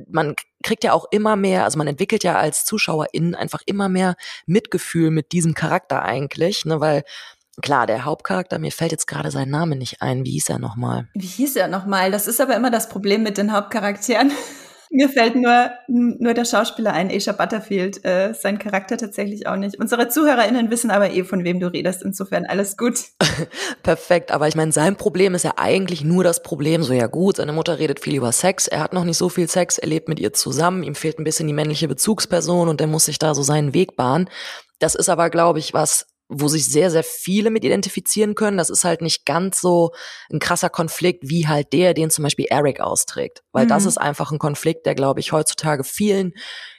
[0.09, 4.15] man kriegt ja auch immer mehr, also man entwickelt ja als Zuschauerin einfach immer mehr
[4.47, 7.03] Mitgefühl mit diesem Charakter eigentlich, ne, weil
[7.61, 10.25] klar, der Hauptcharakter, mir fällt jetzt gerade sein Name nicht ein.
[10.25, 11.09] Wie hieß er nochmal?
[11.15, 12.11] Wie hieß er nochmal?
[12.11, 14.33] Das ist aber immer das Problem mit den Hauptcharakteren.
[14.93, 19.79] Mir fällt nur, nur der Schauspieler ein, Asia Butterfield, äh, sein Charakter tatsächlich auch nicht.
[19.79, 22.03] Unsere ZuhörerInnen wissen aber eh, von wem du redest.
[22.03, 22.99] Insofern alles gut.
[23.85, 27.37] Perfekt, aber ich meine, sein Problem ist ja eigentlich nur das Problem, so ja gut,
[27.37, 30.09] seine Mutter redet viel über Sex, er hat noch nicht so viel Sex, er lebt
[30.09, 33.33] mit ihr zusammen, ihm fehlt ein bisschen die männliche Bezugsperson und er muss sich da
[33.37, 34.29] so seinen Weg bahnen.
[34.81, 38.57] Das ist aber, glaube ich, was wo sich sehr, sehr viele mit identifizieren können.
[38.57, 39.91] Das ist halt nicht ganz so
[40.33, 43.43] ein krasser Konflikt wie halt der, den zum Beispiel Eric austrägt.
[43.53, 43.71] Weil mhm.
[43.71, 46.33] das ist einfach ein Konflikt, der, glaube ich, heutzutage vielen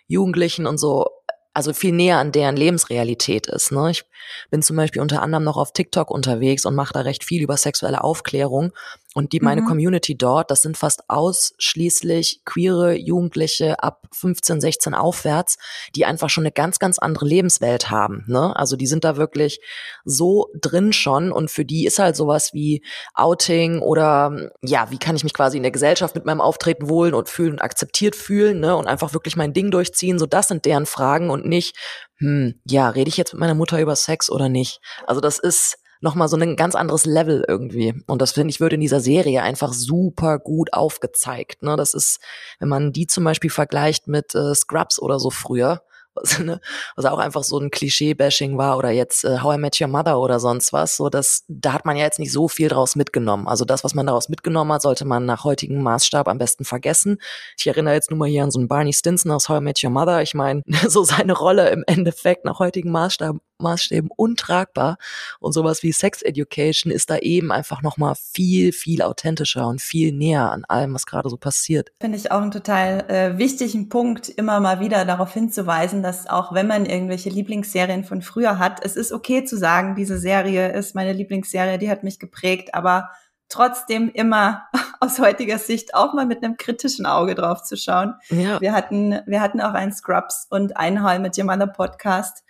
[0.07, 1.05] Jugendlichen und so
[1.53, 3.71] also viel näher an deren Lebensrealität ist.
[3.71, 3.91] Ne?
[3.91, 4.05] Ich
[4.49, 7.57] bin zum Beispiel unter anderem noch auf TikTok unterwegs und mache da recht viel über
[7.57, 8.71] sexuelle Aufklärung.
[9.13, 9.45] Und die, mhm.
[9.45, 15.57] meine Community dort, das sind fast ausschließlich queere Jugendliche ab 15, 16 aufwärts,
[15.95, 18.23] die einfach schon eine ganz, ganz andere Lebenswelt haben.
[18.27, 18.55] Ne?
[18.55, 19.59] Also die sind da wirklich
[20.05, 25.15] so drin schon und für die ist halt sowas wie Outing oder ja, wie kann
[25.15, 28.61] ich mich quasi in der Gesellschaft mit meinem Auftreten wohlen und fühlen und akzeptiert fühlen
[28.61, 28.77] ne?
[28.77, 30.19] und einfach wirklich mein Ding durchziehen.
[30.19, 31.75] So das sind deren Fragen und nicht,
[32.17, 34.79] hm, ja, rede ich jetzt mit meiner Mutter über Sex oder nicht?
[35.05, 37.93] Also das ist nochmal so ein ganz anderes Level irgendwie.
[38.07, 41.63] Und das finde ich, wird in dieser Serie einfach super gut aufgezeigt.
[41.63, 41.75] Ne?
[41.77, 42.19] Das ist,
[42.59, 45.83] wenn man die zum Beispiel vergleicht mit äh, Scrubs oder so früher,
[46.13, 46.59] was, ne,
[46.97, 50.19] was auch einfach so ein Klischee-Bashing war oder jetzt äh, How I Met Your Mother
[50.19, 53.47] oder sonst was, so dass da hat man ja jetzt nicht so viel draus mitgenommen.
[53.47, 57.17] Also das, was man daraus mitgenommen hat, sollte man nach heutigem Maßstab am besten vergessen.
[57.57, 59.81] Ich erinnere jetzt nur mal hier an so einen Barney Stinson aus How I Met
[59.83, 60.21] Your Mother.
[60.21, 64.97] Ich meine, so seine Rolle im Endeffekt nach heutigem Maßstab Maßstäben untragbar.
[65.39, 70.11] Und sowas wie Sex Education ist da eben einfach nochmal viel, viel authentischer und viel
[70.11, 71.91] näher an allem, was gerade so passiert.
[72.01, 76.53] Finde ich auch einen total äh, wichtigen Punkt, immer mal wieder darauf hinzuweisen, dass auch
[76.53, 80.95] wenn man irgendwelche Lieblingsserien von früher hat, es ist okay zu sagen, diese Serie ist
[80.95, 83.09] meine Lieblingsserie, die hat mich geprägt, aber
[83.51, 84.63] trotzdem immer
[84.99, 88.15] aus heutiger Sicht auch mal mit einem kritischen Auge drauf zu schauen.
[88.29, 88.59] Ja.
[88.61, 92.43] Wir hatten, wir hatten auch einen Scrubs und einen Hall mit Your Mother Podcast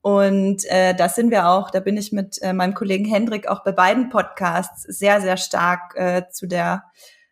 [0.00, 3.64] und äh, da sind wir auch, da bin ich mit äh, meinem Kollegen Hendrik auch
[3.64, 6.84] bei beiden Podcasts sehr, sehr stark äh, zu der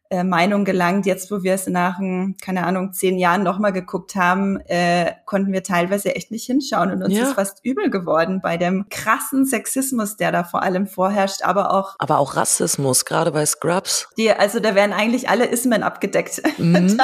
[0.08, 1.04] äh, Meinung gelangt.
[1.06, 1.98] Jetzt, wo wir es nach,
[2.40, 7.02] keine Ahnung, zehn Jahren nochmal geguckt haben, äh, konnten wir teilweise echt nicht hinschauen und
[7.02, 7.24] uns ja.
[7.24, 11.96] ist fast übel geworden bei dem krassen Sexismus, der da vor allem vorherrscht, aber auch
[11.98, 14.08] aber auch Rassismus, gerade bei Scrubs.
[14.16, 16.42] Die, also da werden eigentlich alle Ismen abgedeckt.
[16.58, 16.98] Mhm.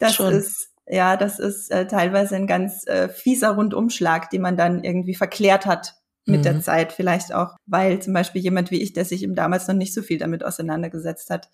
[0.00, 0.32] das Schon.
[0.32, 5.14] ist ja, das ist äh, teilweise ein ganz äh, fieser Rundumschlag, den man dann irgendwie
[5.14, 5.94] verklärt hat
[6.26, 6.44] mit mhm.
[6.44, 6.92] der Zeit.
[6.92, 10.02] Vielleicht auch, weil zum Beispiel jemand wie ich, der sich eben damals noch nicht so
[10.02, 11.48] viel damit auseinandergesetzt hat,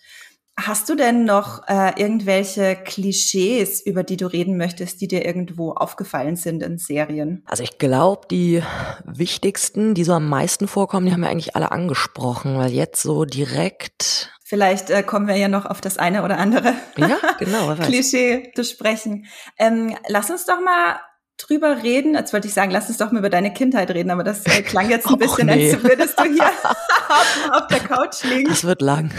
[0.60, 5.70] Hast du denn noch äh, irgendwelche Klischees, über die du reden möchtest, die dir irgendwo
[5.70, 7.44] aufgefallen sind in Serien?
[7.46, 8.60] Also ich glaube, die
[9.04, 13.24] wichtigsten, die so am meisten vorkommen, die haben wir eigentlich alle angesprochen, weil jetzt so
[13.24, 14.32] direkt.
[14.48, 18.64] Vielleicht äh, kommen wir ja noch auf das eine oder andere ja, genau, Klischee zu
[18.64, 19.26] sprechen.
[19.58, 21.00] Ähm, lass uns doch mal
[21.36, 22.14] drüber reden.
[22.14, 24.62] Jetzt wollte ich sagen, lass uns doch mal über deine Kindheit reden, aber das äh,
[24.62, 25.70] klang jetzt ein bisschen, nee.
[25.70, 28.48] als würdest du hier auf, auf, der Couch liegen.
[28.48, 29.10] Das wird lang.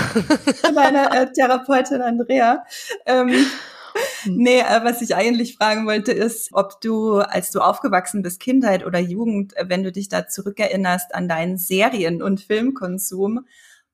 [0.73, 2.65] Meine äh, Therapeutin Andrea.
[3.05, 3.45] Ähm, hm.
[4.25, 8.83] Nee, äh, was ich eigentlich fragen wollte, ist, ob du, als du aufgewachsen bist, Kindheit
[8.83, 13.45] oder Jugend, äh, wenn du dich da zurückerinnerst an deinen Serien- und Filmkonsum,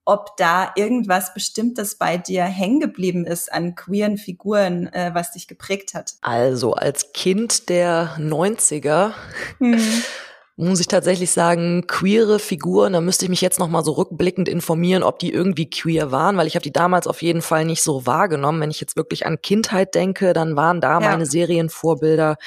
[0.05, 5.47] ob da irgendwas Bestimmtes bei dir hängen geblieben ist an queeren Figuren, äh, was dich
[5.47, 6.13] geprägt hat.
[6.21, 9.13] Also als Kind der 90er
[9.57, 9.81] hm.
[10.55, 14.47] muss ich tatsächlich sagen, queere Figuren, da müsste ich mich jetzt noch mal so rückblickend
[14.47, 17.81] informieren, ob die irgendwie queer waren, weil ich habe die damals auf jeden Fall nicht
[17.81, 18.61] so wahrgenommen.
[18.61, 21.09] Wenn ich jetzt wirklich an Kindheit denke, dann waren da ja.
[21.09, 22.37] meine Serienvorbilder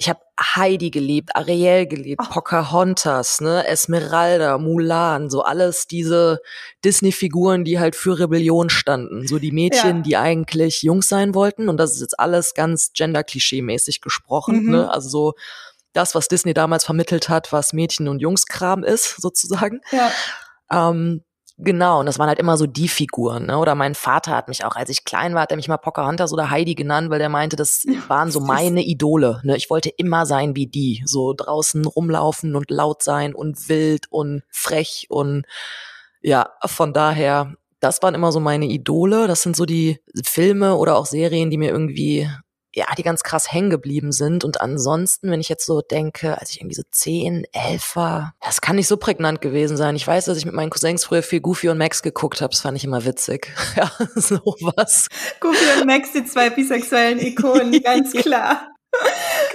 [0.00, 2.32] ich habe Heidi geliebt, Ariel geliebt, oh.
[2.32, 6.40] Pocahontas, ne, Esmeralda, Mulan, so alles diese
[6.84, 9.26] Disney-Figuren, die halt für Rebellion standen.
[9.26, 10.02] So die Mädchen, ja.
[10.02, 11.68] die eigentlich Jungs sein wollten.
[11.68, 14.70] Und das ist jetzt alles ganz gender-klischee-mäßig gesprochen, mhm.
[14.70, 14.90] ne?
[14.90, 15.34] Also so
[15.92, 19.80] das, was Disney damals vermittelt hat, was Mädchen- und Jungskram ist, sozusagen.
[19.92, 20.10] Ja.
[20.70, 21.22] Ähm,
[21.62, 23.46] Genau, und das waren halt immer so die Figuren.
[23.46, 23.58] Ne?
[23.58, 26.32] Oder mein Vater hat mich auch, als ich klein war, hat er mich mal Pocahontas
[26.32, 29.40] oder Heidi genannt, weil der meinte, das waren so meine Idole.
[29.44, 29.56] Ne?
[29.56, 31.02] Ich wollte immer sein wie die.
[31.04, 35.44] So draußen rumlaufen und laut sein und wild und frech und
[36.22, 39.26] ja, von daher, das waren immer so meine Idole.
[39.26, 42.28] Das sind so die Filme oder auch Serien, die mir irgendwie
[42.74, 44.44] ja, die ganz krass hängen geblieben sind.
[44.44, 48.60] Und ansonsten, wenn ich jetzt so denke, als ich irgendwie so zehn, elf war, das
[48.60, 49.96] kann nicht so prägnant gewesen sein.
[49.96, 52.50] Ich weiß, dass ich mit meinen Cousins früher viel Goofy und Max geguckt habe.
[52.52, 53.52] Das fand ich immer witzig.
[53.76, 55.08] Ja, sowas.
[55.38, 58.70] Goofy und Max, die zwei bisexuellen Ikonen, ganz klar.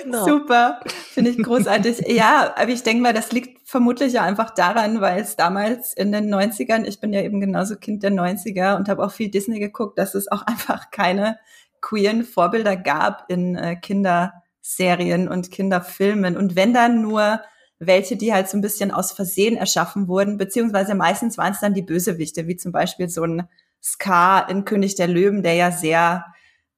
[0.02, 0.26] Genau.
[0.26, 0.80] Super,
[1.12, 2.08] finde ich großartig.
[2.08, 6.12] ja, aber ich denke mal, das liegt vermutlich ja einfach daran, weil es damals in
[6.12, 9.60] den 90ern, ich bin ja eben genauso Kind der 90er und habe auch viel Disney
[9.60, 11.38] geguckt, dass es auch einfach keine
[11.82, 16.38] queeren Vorbilder gab in äh, Kinderserien und Kinderfilmen.
[16.38, 17.42] Und wenn dann nur
[17.80, 21.74] welche, die halt so ein bisschen aus Versehen erschaffen wurden, beziehungsweise meistens waren es dann
[21.74, 23.48] die Bösewichte, wie zum Beispiel so ein
[23.84, 26.26] Scar in König der Löwen, der ja sehr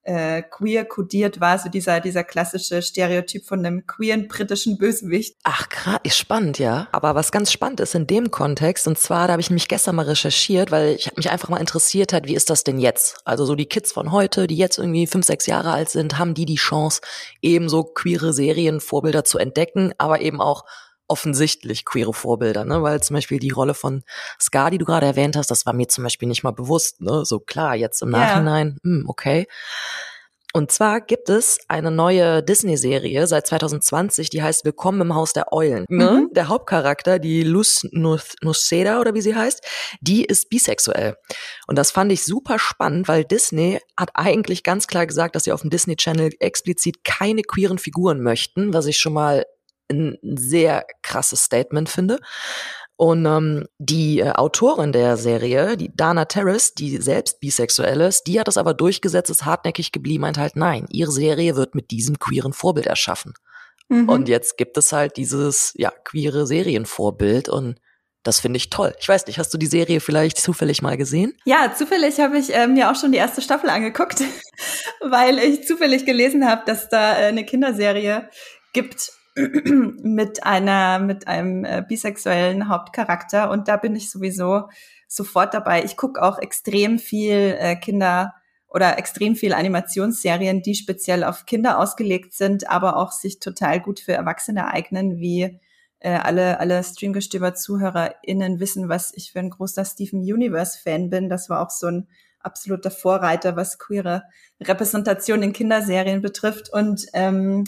[0.07, 5.35] äh, queer kodiert war, so dieser, dieser klassische Stereotyp von einem queeren britischen Bösewicht.
[5.43, 6.87] Ach, krass, spannend, ja.
[6.93, 9.95] Aber was ganz spannend ist in dem Kontext, und zwar, da habe ich mich gestern
[9.97, 13.17] mal recherchiert, weil ich mich einfach mal interessiert hat, wie ist das denn jetzt?
[13.25, 16.33] Also so die Kids von heute, die jetzt irgendwie fünf, sechs Jahre alt sind, haben
[16.33, 17.01] die die Chance,
[17.41, 20.63] eben so queere Serienvorbilder zu entdecken, aber eben auch
[21.07, 22.81] offensichtlich queere Vorbilder, ne?
[22.83, 24.03] Weil zum Beispiel die Rolle von
[24.39, 27.25] Scar, die du gerade erwähnt hast, das war mir zum Beispiel nicht mal bewusst, ne?
[27.25, 28.89] So klar, jetzt im Nachhinein, ja.
[28.89, 29.47] hm, okay.
[30.53, 35.53] Und zwar gibt es eine neue Disney-Serie seit 2020, die heißt Willkommen im Haus der
[35.53, 35.85] Eulen.
[35.87, 36.25] Ne?
[36.27, 36.33] Mhm.
[36.33, 39.63] Der Hauptcharakter, die Luz Noceda oder wie sie heißt,
[40.01, 41.15] die ist bisexuell.
[41.67, 45.51] Und das fand ich super spannend, weil Disney hat eigentlich ganz klar gesagt, dass sie
[45.51, 49.45] auf dem Disney Channel explizit keine queeren Figuren möchten, was ich schon mal
[49.89, 52.19] ein sehr krasses Statement finde.
[52.97, 58.39] Und ähm, die äh, Autorin der Serie, die Dana Terrace, die selbst bisexuell ist, die
[58.39, 62.17] hat das aber durchgesetzt, ist hartnäckig geblieben, meint halt, nein, ihre Serie wird mit diesem
[62.17, 63.33] queeren Vorbild erschaffen.
[63.87, 64.09] Mhm.
[64.09, 67.79] Und jetzt gibt es halt dieses, ja, queere Serienvorbild und
[68.23, 68.93] das finde ich toll.
[68.99, 71.37] Ich weiß nicht, hast du die Serie vielleicht zufällig mal gesehen?
[71.45, 74.21] Ja, zufällig habe ich äh, mir auch schon die erste Staffel angeguckt,
[75.01, 78.27] weil ich zufällig gelesen habe, dass da äh, eine Kinderserie
[78.73, 79.11] gibt
[80.03, 84.69] mit einer, mit einem äh, bisexuellen Hauptcharakter und da bin ich sowieso
[85.07, 85.83] sofort dabei.
[85.83, 88.33] Ich gucke auch extrem viel äh, Kinder
[88.67, 93.99] oder extrem viel Animationsserien, die speziell auf Kinder ausgelegt sind, aber auch sich total gut
[93.99, 95.59] für Erwachsene eignen, wie
[95.99, 101.29] äh, alle, alle Streamgestöber-ZuhörerInnen wissen, was ich für ein großer Steven Universe-Fan bin.
[101.29, 102.07] Das war auch so ein
[102.39, 104.23] absoluter Vorreiter, was queere
[104.61, 106.71] Repräsentation in Kinderserien betrifft.
[106.71, 107.63] Und ähm,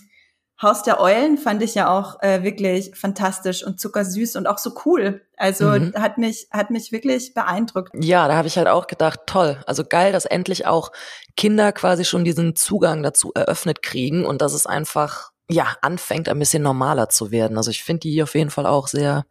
[0.62, 4.74] Haus der Eulen fand ich ja auch äh, wirklich fantastisch und zuckersüß und auch so
[4.86, 5.22] cool.
[5.38, 5.93] Also mhm.
[5.95, 7.91] hat mich hat mich wirklich beeindruckt.
[7.93, 9.62] Ja, da habe ich halt auch gedacht, toll.
[9.68, 10.91] Also geil, dass endlich auch
[11.38, 16.39] Kinder quasi schon diesen Zugang dazu eröffnet kriegen und dass es einfach ja anfängt ein
[16.39, 17.55] bisschen normaler zu werden.
[17.57, 19.26] Also ich finde die auf jeden Fall auch sehr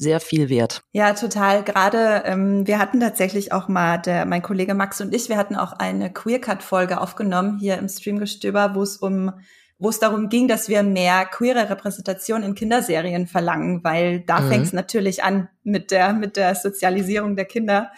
[0.00, 0.82] sehr viel wert.
[0.92, 1.64] Ja, total.
[1.64, 5.56] Gerade ähm, wir hatten tatsächlich auch mal, der, mein Kollege Max und ich, wir hatten
[5.56, 9.32] auch eine Queer-Cut-Folge aufgenommen hier im Streamgestöber, wo es um
[9.78, 14.48] wo es darum ging, dass wir mehr queere Repräsentation in Kinderserien verlangen, weil da mhm.
[14.48, 17.92] fängt es natürlich an mit der mit der Sozialisierung der Kinder.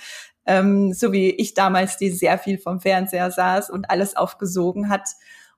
[0.46, 5.08] Ähm, so wie ich damals, die sehr viel vom Fernseher saß und alles aufgesogen hat.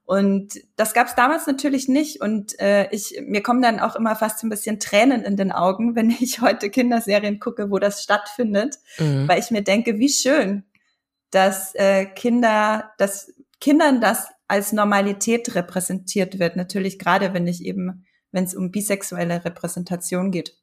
[0.04, 2.20] Und das gab es damals natürlich nicht.
[2.20, 5.94] Und äh, ich, mir kommen dann auch immer fast ein bisschen Tränen in den Augen,
[5.96, 9.26] wenn ich heute Kinderserien gucke, wo das stattfindet, mhm.
[9.28, 10.64] weil ich mir denke, wie schön,
[11.30, 13.32] dass äh, Kinder, dass
[13.62, 16.56] Kindern das als Normalität repräsentiert wird.
[16.56, 20.58] Natürlich gerade, wenn ich eben, wenn es um bisexuelle Repräsentation geht.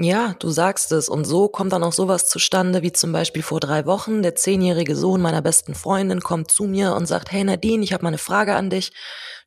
[0.00, 1.08] Ja, du sagst es.
[1.08, 4.22] Und so kommt dann auch sowas zustande, wie zum Beispiel vor drei Wochen.
[4.22, 8.02] Der zehnjährige Sohn meiner besten Freundin kommt zu mir und sagt, hey Nadine, ich habe
[8.02, 8.92] mal eine Frage an dich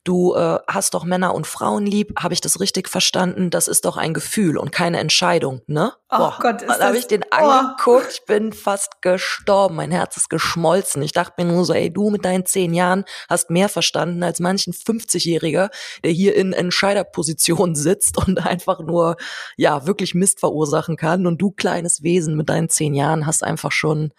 [0.04, 3.50] du äh, hast doch Männer und Frauen lieb, habe ich das richtig verstanden?
[3.50, 5.92] Das ist doch ein Gefühl und keine Entscheidung, ne?
[6.10, 7.34] Oh Boah, Gott, ist habe ich den oh.
[7.34, 11.02] angeguckt, ich bin fast gestorben, mein Herz ist geschmolzen.
[11.02, 14.38] Ich dachte mir nur so, ey, du mit deinen zehn Jahren hast mehr verstanden als
[14.38, 15.70] manchen 50-Jähriger,
[16.04, 19.16] der hier in Entscheiderposition sitzt und einfach nur,
[19.56, 21.26] ja, wirklich Mist verursachen kann.
[21.26, 24.12] Und du kleines Wesen mit deinen zehn Jahren hast einfach schon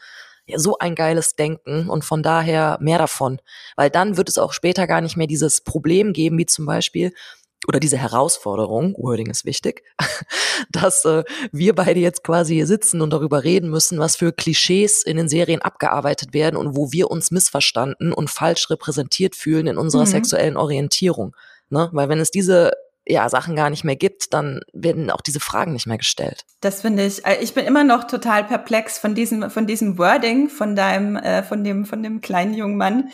[0.45, 3.39] ja, so ein geiles Denken und von daher mehr davon.
[3.75, 7.13] Weil dann wird es auch später gar nicht mehr dieses Problem geben, wie zum Beispiel,
[7.67, 9.83] oder diese Herausforderung, Wording ist wichtig,
[10.71, 15.03] dass äh, wir beide jetzt quasi hier sitzen und darüber reden müssen, was für Klischees
[15.03, 19.77] in den Serien abgearbeitet werden und wo wir uns missverstanden und falsch repräsentiert fühlen in
[19.77, 20.11] unserer mhm.
[20.11, 21.35] sexuellen Orientierung.
[21.69, 21.89] Ne?
[21.91, 22.73] Weil wenn es diese
[23.07, 26.45] ja, Sachen gar nicht mehr gibt, dann werden auch diese Fragen nicht mehr gestellt.
[26.61, 27.25] Das finde ich.
[27.25, 31.43] Äh, ich bin immer noch total perplex von diesem, von diesem Wording von deinem, äh,
[31.43, 33.09] von dem, von dem kleinen jungen Mann,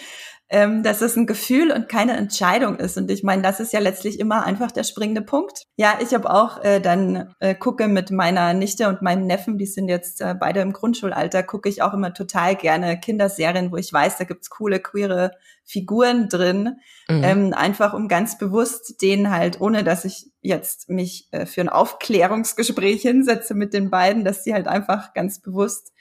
[0.53, 2.97] ähm, dass es ein Gefühl und keine Entscheidung ist.
[2.97, 5.63] Und ich meine, das ist ja letztlich immer einfach der springende Punkt.
[5.77, 9.65] Ja, ich habe auch äh, dann äh, gucke mit meiner Nichte und meinem Neffen, die
[9.65, 13.93] sind jetzt äh, beide im Grundschulalter, gucke ich auch immer total gerne Kinderserien, wo ich
[13.93, 15.31] weiß, da gibt's coole queere
[15.63, 16.75] Figuren drin,
[17.07, 17.23] mhm.
[17.23, 21.69] ähm, einfach um ganz bewusst denen halt, ohne dass ich jetzt mich äh, für ein
[21.69, 25.93] Aufklärungsgespräch hinsetze mit den beiden, dass sie halt einfach ganz bewusst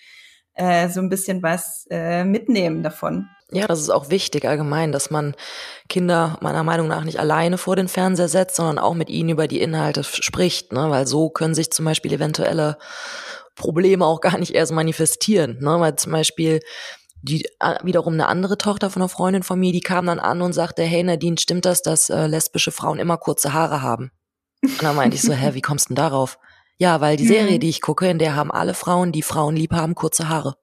[0.54, 3.28] äh, so ein bisschen was äh, mitnehmen davon.
[3.52, 5.34] Ja, das ist auch wichtig allgemein, dass man
[5.88, 9.48] Kinder meiner Meinung nach nicht alleine vor den Fernseher setzt, sondern auch mit ihnen über
[9.48, 10.88] die Inhalte spricht, ne?
[10.90, 12.78] weil so können sich zum Beispiel eventuelle
[13.56, 15.80] Probleme auch gar nicht erst manifestieren, ne?
[15.80, 16.60] weil zum Beispiel
[17.22, 17.44] die
[17.82, 20.82] wiederum eine andere Tochter von einer Freundin von mir, die kam dann an und sagte,
[20.82, 24.10] hey Nadine, stimmt das, dass äh, lesbische Frauen immer kurze Haare haben?
[24.62, 26.38] Und dann meinte ich so, hä, wie kommst du denn darauf?
[26.78, 29.72] Ja, weil die Serie, die ich gucke, in der haben alle Frauen, die Frauen lieb
[29.72, 30.54] haben, kurze Haare.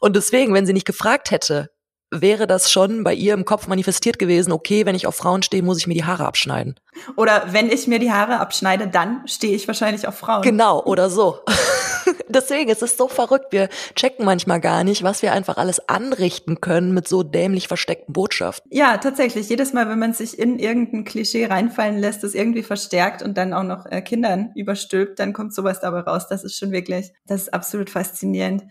[0.00, 1.70] Und deswegen, wenn sie nicht gefragt hätte,
[2.10, 5.62] wäre das schon bei ihr im Kopf manifestiert gewesen, okay, wenn ich auf Frauen stehe,
[5.62, 6.78] muss ich mir die Haare abschneiden.
[7.16, 10.42] Oder wenn ich mir die Haare abschneide, dann stehe ich wahrscheinlich auf Frauen.
[10.42, 11.40] Genau, oder so.
[12.28, 13.46] Deswegen ist es so verrückt.
[13.50, 18.12] Wir checken manchmal gar nicht, was wir einfach alles anrichten können mit so dämlich versteckten
[18.12, 18.70] Botschaften.
[18.72, 19.48] Ja, tatsächlich.
[19.48, 23.52] Jedes Mal, wenn man sich in irgendein Klischee reinfallen lässt, das irgendwie verstärkt und dann
[23.52, 26.28] auch noch äh, Kindern überstülpt, dann kommt sowas dabei raus.
[26.28, 28.64] Das ist schon wirklich, das ist absolut faszinierend.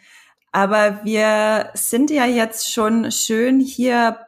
[0.55, 4.25] Aber wir sind ja jetzt schon schön hier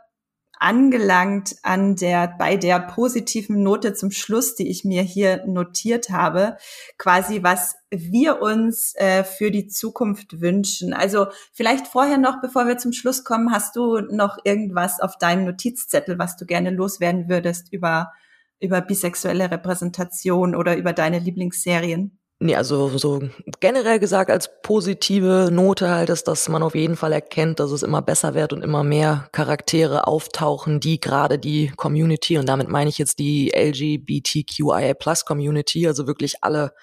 [0.59, 6.57] angelangt an der, bei der positiven Note zum Schluss, die ich mir hier notiert habe,
[6.97, 10.93] quasi was wir uns äh, für die Zukunft wünschen.
[10.93, 15.45] Also vielleicht vorher noch, bevor wir zum Schluss kommen, hast du noch irgendwas auf deinem
[15.45, 18.11] Notizzettel, was du gerne loswerden würdest über,
[18.59, 22.16] über bisexuelle Repräsentation oder über deine Lieblingsserien?
[22.39, 23.21] Nee, also so
[23.59, 27.81] generell gesagt als positive Note halt ist, dass man auf jeden Fall erkennt, dass es
[27.81, 32.91] immer besser wird und immer mehr Charaktere auftauchen, die gerade die Community, und damit meine
[32.91, 36.73] ich jetzt die LGBTQIA Plus Community, also wirklich alle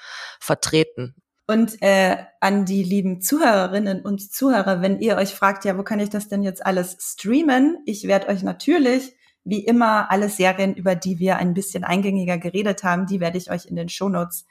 [0.40, 1.14] vertreten.
[1.46, 6.00] Und äh, an die lieben Zuhörerinnen und Zuhörer, wenn ihr euch fragt, ja, wo kann
[6.00, 7.78] ich das denn jetzt alles streamen?
[7.86, 12.82] Ich werde euch natürlich wie immer alle Serien, über die wir ein bisschen eingängiger geredet
[12.82, 14.46] haben, die werde ich euch in den Shownotes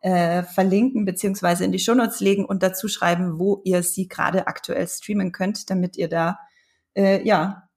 [0.00, 4.88] äh, verlinken beziehungsweise in die Shownotes legen und dazu schreiben, wo ihr sie gerade aktuell
[4.88, 6.38] streamen könnt, damit ihr da
[6.94, 7.68] äh, ja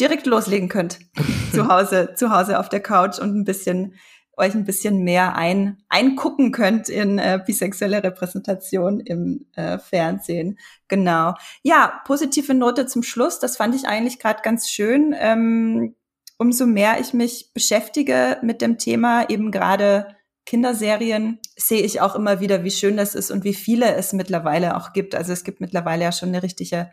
[0.00, 0.98] direkt loslegen könnt
[1.52, 3.94] zu Hause, zu Hause auf der Couch und ein bisschen
[4.36, 10.58] euch ein bisschen mehr ein, eingucken könnt in äh, bisexuelle Repräsentation im äh, Fernsehen.
[10.88, 11.34] Genau.
[11.62, 13.38] Ja, positive Note zum Schluss.
[13.38, 15.14] Das fand ich eigentlich gerade ganz schön.
[15.16, 15.94] Ähm,
[16.36, 20.08] umso mehr ich mich beschäftige mit dem Thema, eben gerade
[20.46, 24.76] Kinderserien, sehe ich auch immer wieder, wie schön das ist und wie viele es mittlerweile
[24.76, 25.14] auch gibt.
[25.14, 26.90] Also es gibt mittlerweile ja schon eine richtige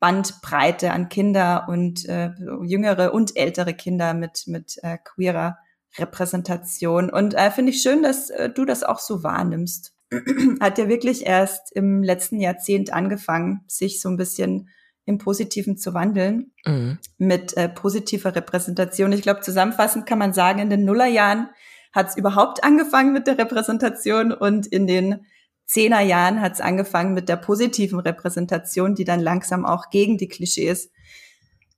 [0.00, 2.30] Bandbreite an Kinder und äh,
[2.64, 5.58] jüngere und ältere Kinder mit, mit äh, queerer
[5.98, 7.10] Repräsentation.
[7.10, 9.94] Und äh, finde ich schön, dass äh, du das auch so wahrnimmst.
[10.60, 14.68] Hat ja wirklich erst im letzten Jahrzehnt angefangen, sich so ein bisschen
[15.06, 16.98] im Positiven zu wandeln mhm.
[17.18, 19.12] mit äh, positiver Repräsentation.
[19.12, 21.48] Ich glaube, zusammenfassend kann man sagen, in den Nullerjahren
[21.94, 25.24] hat es überhaupt angefangen mit der Repräsentation und in den
[25.66, 30.90] Zehnerjahren hat es angefangen mit der positiven Repräsentation, die dann langsam auch gegen die Klischees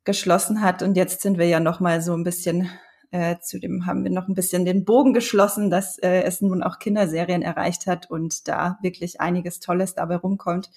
[0.04, 0.82] geschlossen hat.
[0.82, 2.70] Und jetzt sind wir ja noch mal so ein bisschen
[3.12, 6.62] äh, zu dem haben wir noch ein bisschen den Bogen geschlossen, dass äh, es nun
[6.62, 10.70] auch Kinderserien erreicht hat und da wirklich einiges Tolles dabei rumkommt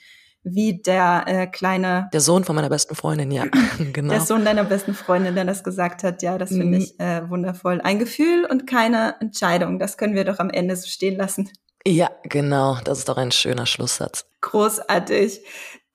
[0.44, 2.10] wie der äh, kleine.
[2.14, 3.46] Der Sohn von meiner besten Freundin, ja,
[3.94, 4.14] genau.
[4.14, 6.84] Der Sohn deiner besten Freundin, der das gesagt hat, ja, das finde mhm.
[6.84, 7.82] ich äh, wundervoll.
[7.82, 11.50] Ein Gefühl und keine Entscheidung, das können wir doch am Ende so stehen lassen.
[11.86, 14.26] Ja, genau, das ist doch ein schöner Schlusssatz.
[14.42, 15.42] Großartig.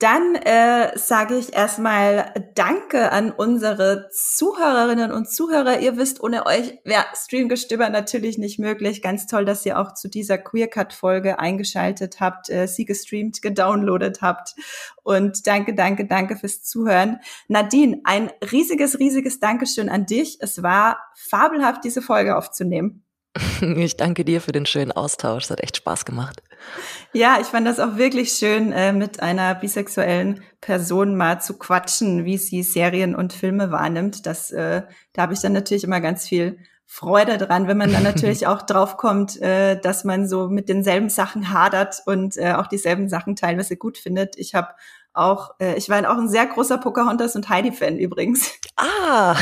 [0.01, 5.79] Dann äh, sage ich erstmal Danke an unsere Zuhörerinnen und Zuhörer.
[5.79, 9.03] Ihr wisst, ohne euch wäre Streamgestöber natürlich nicht möglich.
[9.03, 14.57] Ganz toll, dass ihr auch zu dieser Queercut-Folge eingeschaltet habt, äh, sie gestreamt, gedownloadet habt.
[15.05, 17.21] Und danke, danke, danke fürs Zuhören.
[17.47, 20.39] Nadine, ein riesiges, riesiges Dankeschön an dich.
[20.41, 23.04] Es war fabelhaft, diese Folge aufzunehmen.
[23.61, 25.45] Ich danke dir für den schönen Austausch.
[25.45, 26.43] Es hat echt Spaß gemacht.
[27.13, 32.25] Ja, ich fand das auch wirklich schön, äh, mit einer bisexuellen Person mal zu quatschen,
[32.25, 34.27] wie sie Serien und Filme wahrnimmt.
[34.27, 34.83] Das, äh,
[35.13, 38.63] da habe ich dann natürlich immer ganz viel Freude dran, wenn man dann natürlich auch
[38.63, 43.99] draufkommt, äh, dass man so mit denselben Sachen hadert und auch dieselben Sachen teilweise gut
[43.99, 44.37] findet.
[44.37, 44.69] Ich habe
[45.15, 48.53] auch, äh, ich war auch ein sehr großer Pocahontas und Heidi-Fan übrigens.
[48.77, 49.37] Ah,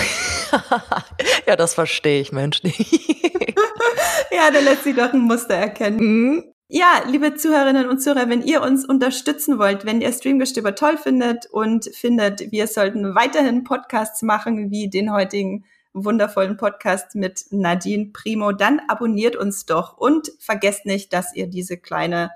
[1.46, 2.60] ja, das verstehe ich, Mensch.
[4.30, 5.98] ja, der lässt sich doch ein Muster erkennen.
[5.98, 6.44] Mhm.
[6.68, 11.44] Ja, liebe Zuhörerinnen und Zuhörer, wenn ihr uns unterstützen wollt, wenn ihr Streamgestöber toll findet
[11.50, 18.52] und findet, wir sollten weiterhin Podcasts machen, wie den heutigen wundervollen Podcast mit Nadine Primo,
[18.52, 22.30] dann abonniert uns doch und vergesst nicht, dass ihr diese kleine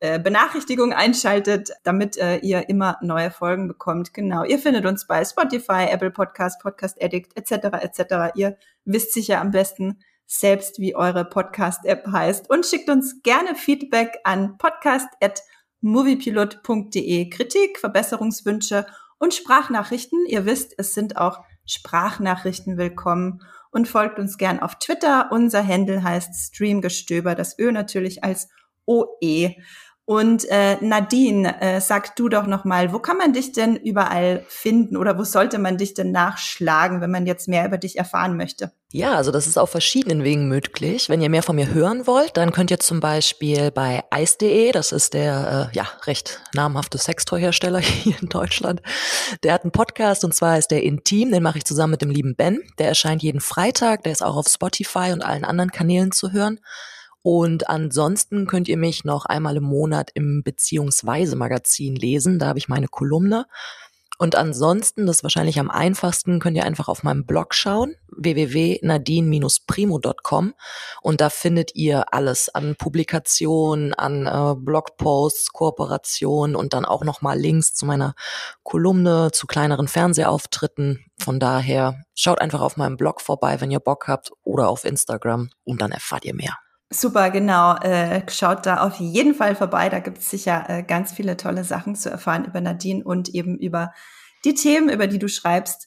[0.00, 4.12] äh, Benachrichtigung einschaltet, damit äh, ihr immer neue Folgen bekommt.
[4.14, 7.66] Genau, ihr findet uns bei Spotify, Apple Podcast, Podcast Addict etc.
[7.82, 8.32] etc.
[8.34, 12.48] Ihr wisst sicher am besten, selbst, wie eure Podcast-App heißt.
[12.48, 17.30] Und schickt uns gerne Feedback an podcast.moviepilot.de.
[17.30, 18.86] Kritik, Verbesserungswünsche
[19.18, 20.24] und Sprachnachrichten.
[20.28, 23.42] Ihr wisst, es sind auch Sprachnachrichten willkommen.
[23.72, 25.30] Und folgt uns gern auf Twitter.
[25.32, 27.34] Unser Handle heißt Streamgestöber.
[27.34, 28.48] Das Ö natürlich als
[28.86, 29.56] OE.
[30.10, 34.44] Und äh, Nadine, äh, sag du doch noch mal, wo kann man dich denn überall
[34.48, 38.36] finden oder wo sollte man dich denn nachschlagen, wenn man jetzt mehr über dich erfahren
[38.36, 38.72] möchte?
[38.90, 41.08] Ja, also das ist auf verschiedenen Wegen möglich.
[41.08, 44.90] Wenn ihr mehr von mir hören wollt, dann könnt ihr zum Beispiel bei ice.de, das
[44.90, 48.82] ist der äh, ja recht namhafte Sextoy-Hersteller hier in Deutschland,
[49.44, 52.10] der hat einen Podcast und zwar ist der Intim, den mache ich zusammen mit dem
[52.10, 52.58] lieben Ben.
[52.80, 56.58] Der erscheint jeden Freitag, der ist auch auf Spotify und allen anderen Kanälen zu hören.
[57.22, 62.38] Und ansonsten könnt ihr mich noch einmal im Monat im Beziehungsweise Magazin lesen.
[62.38, 63.46] Da habe ich meine Kolumne.
[64.20, 70.52] Und ansonsten, das ist wahrscheinlich am einfachsten, könnt ihr einfach auf meinem Blog schauen, www.nadine-primo.com.
[71.00, 77.38] Und da findet ihr alles an Publikationen, an äh, Blogposts, Kooperationen und dann auch nochmal
[77.38, 78.12] Links zu meiner
[78.62, 81.06] Kolumne, zu kleineren Fernsehauftritten.
[81.18, 85.48] Von daher schaut einfach auf meinem Blog vorbei, wenn ihr Bock habt, oder auf Instagram
[85.64, 86.58] und dann erfahrt ihr mehr.
[86.92, 87.76] Super, genau.
[87.76, 89.88] Äh, schaut da auf jeden Fall vorbei.
[89.88, 93.56] Da gibt es sicher äh, ganz viele tolle Sachen zu erfahren über Nadine und eben
[93.58, 93.92] über
[94.44, 95.86] die Themen, über die du schreibst.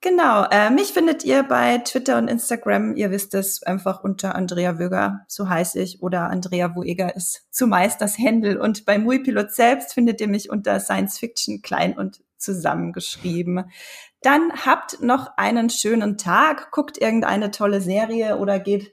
[0.00, 2.94] Genau, äh, mich findet ihr bei Twitter und Instagram.
[2.94, 8.00] Ihr wisst es einfach unter Andrea Wöger, so heiße ich, oder Andrea Woeger ist zumeist
[8.00, 8.58] das Händel.
[8.58, 13.72] Und bei Muipilot selbst findet ihr mich unter Science Fiction klein und zusammengeschrieben.
[14.22, 18.92] Dann habt noch einen schönen Tag, guckt irgendeine tolle Serie oder geht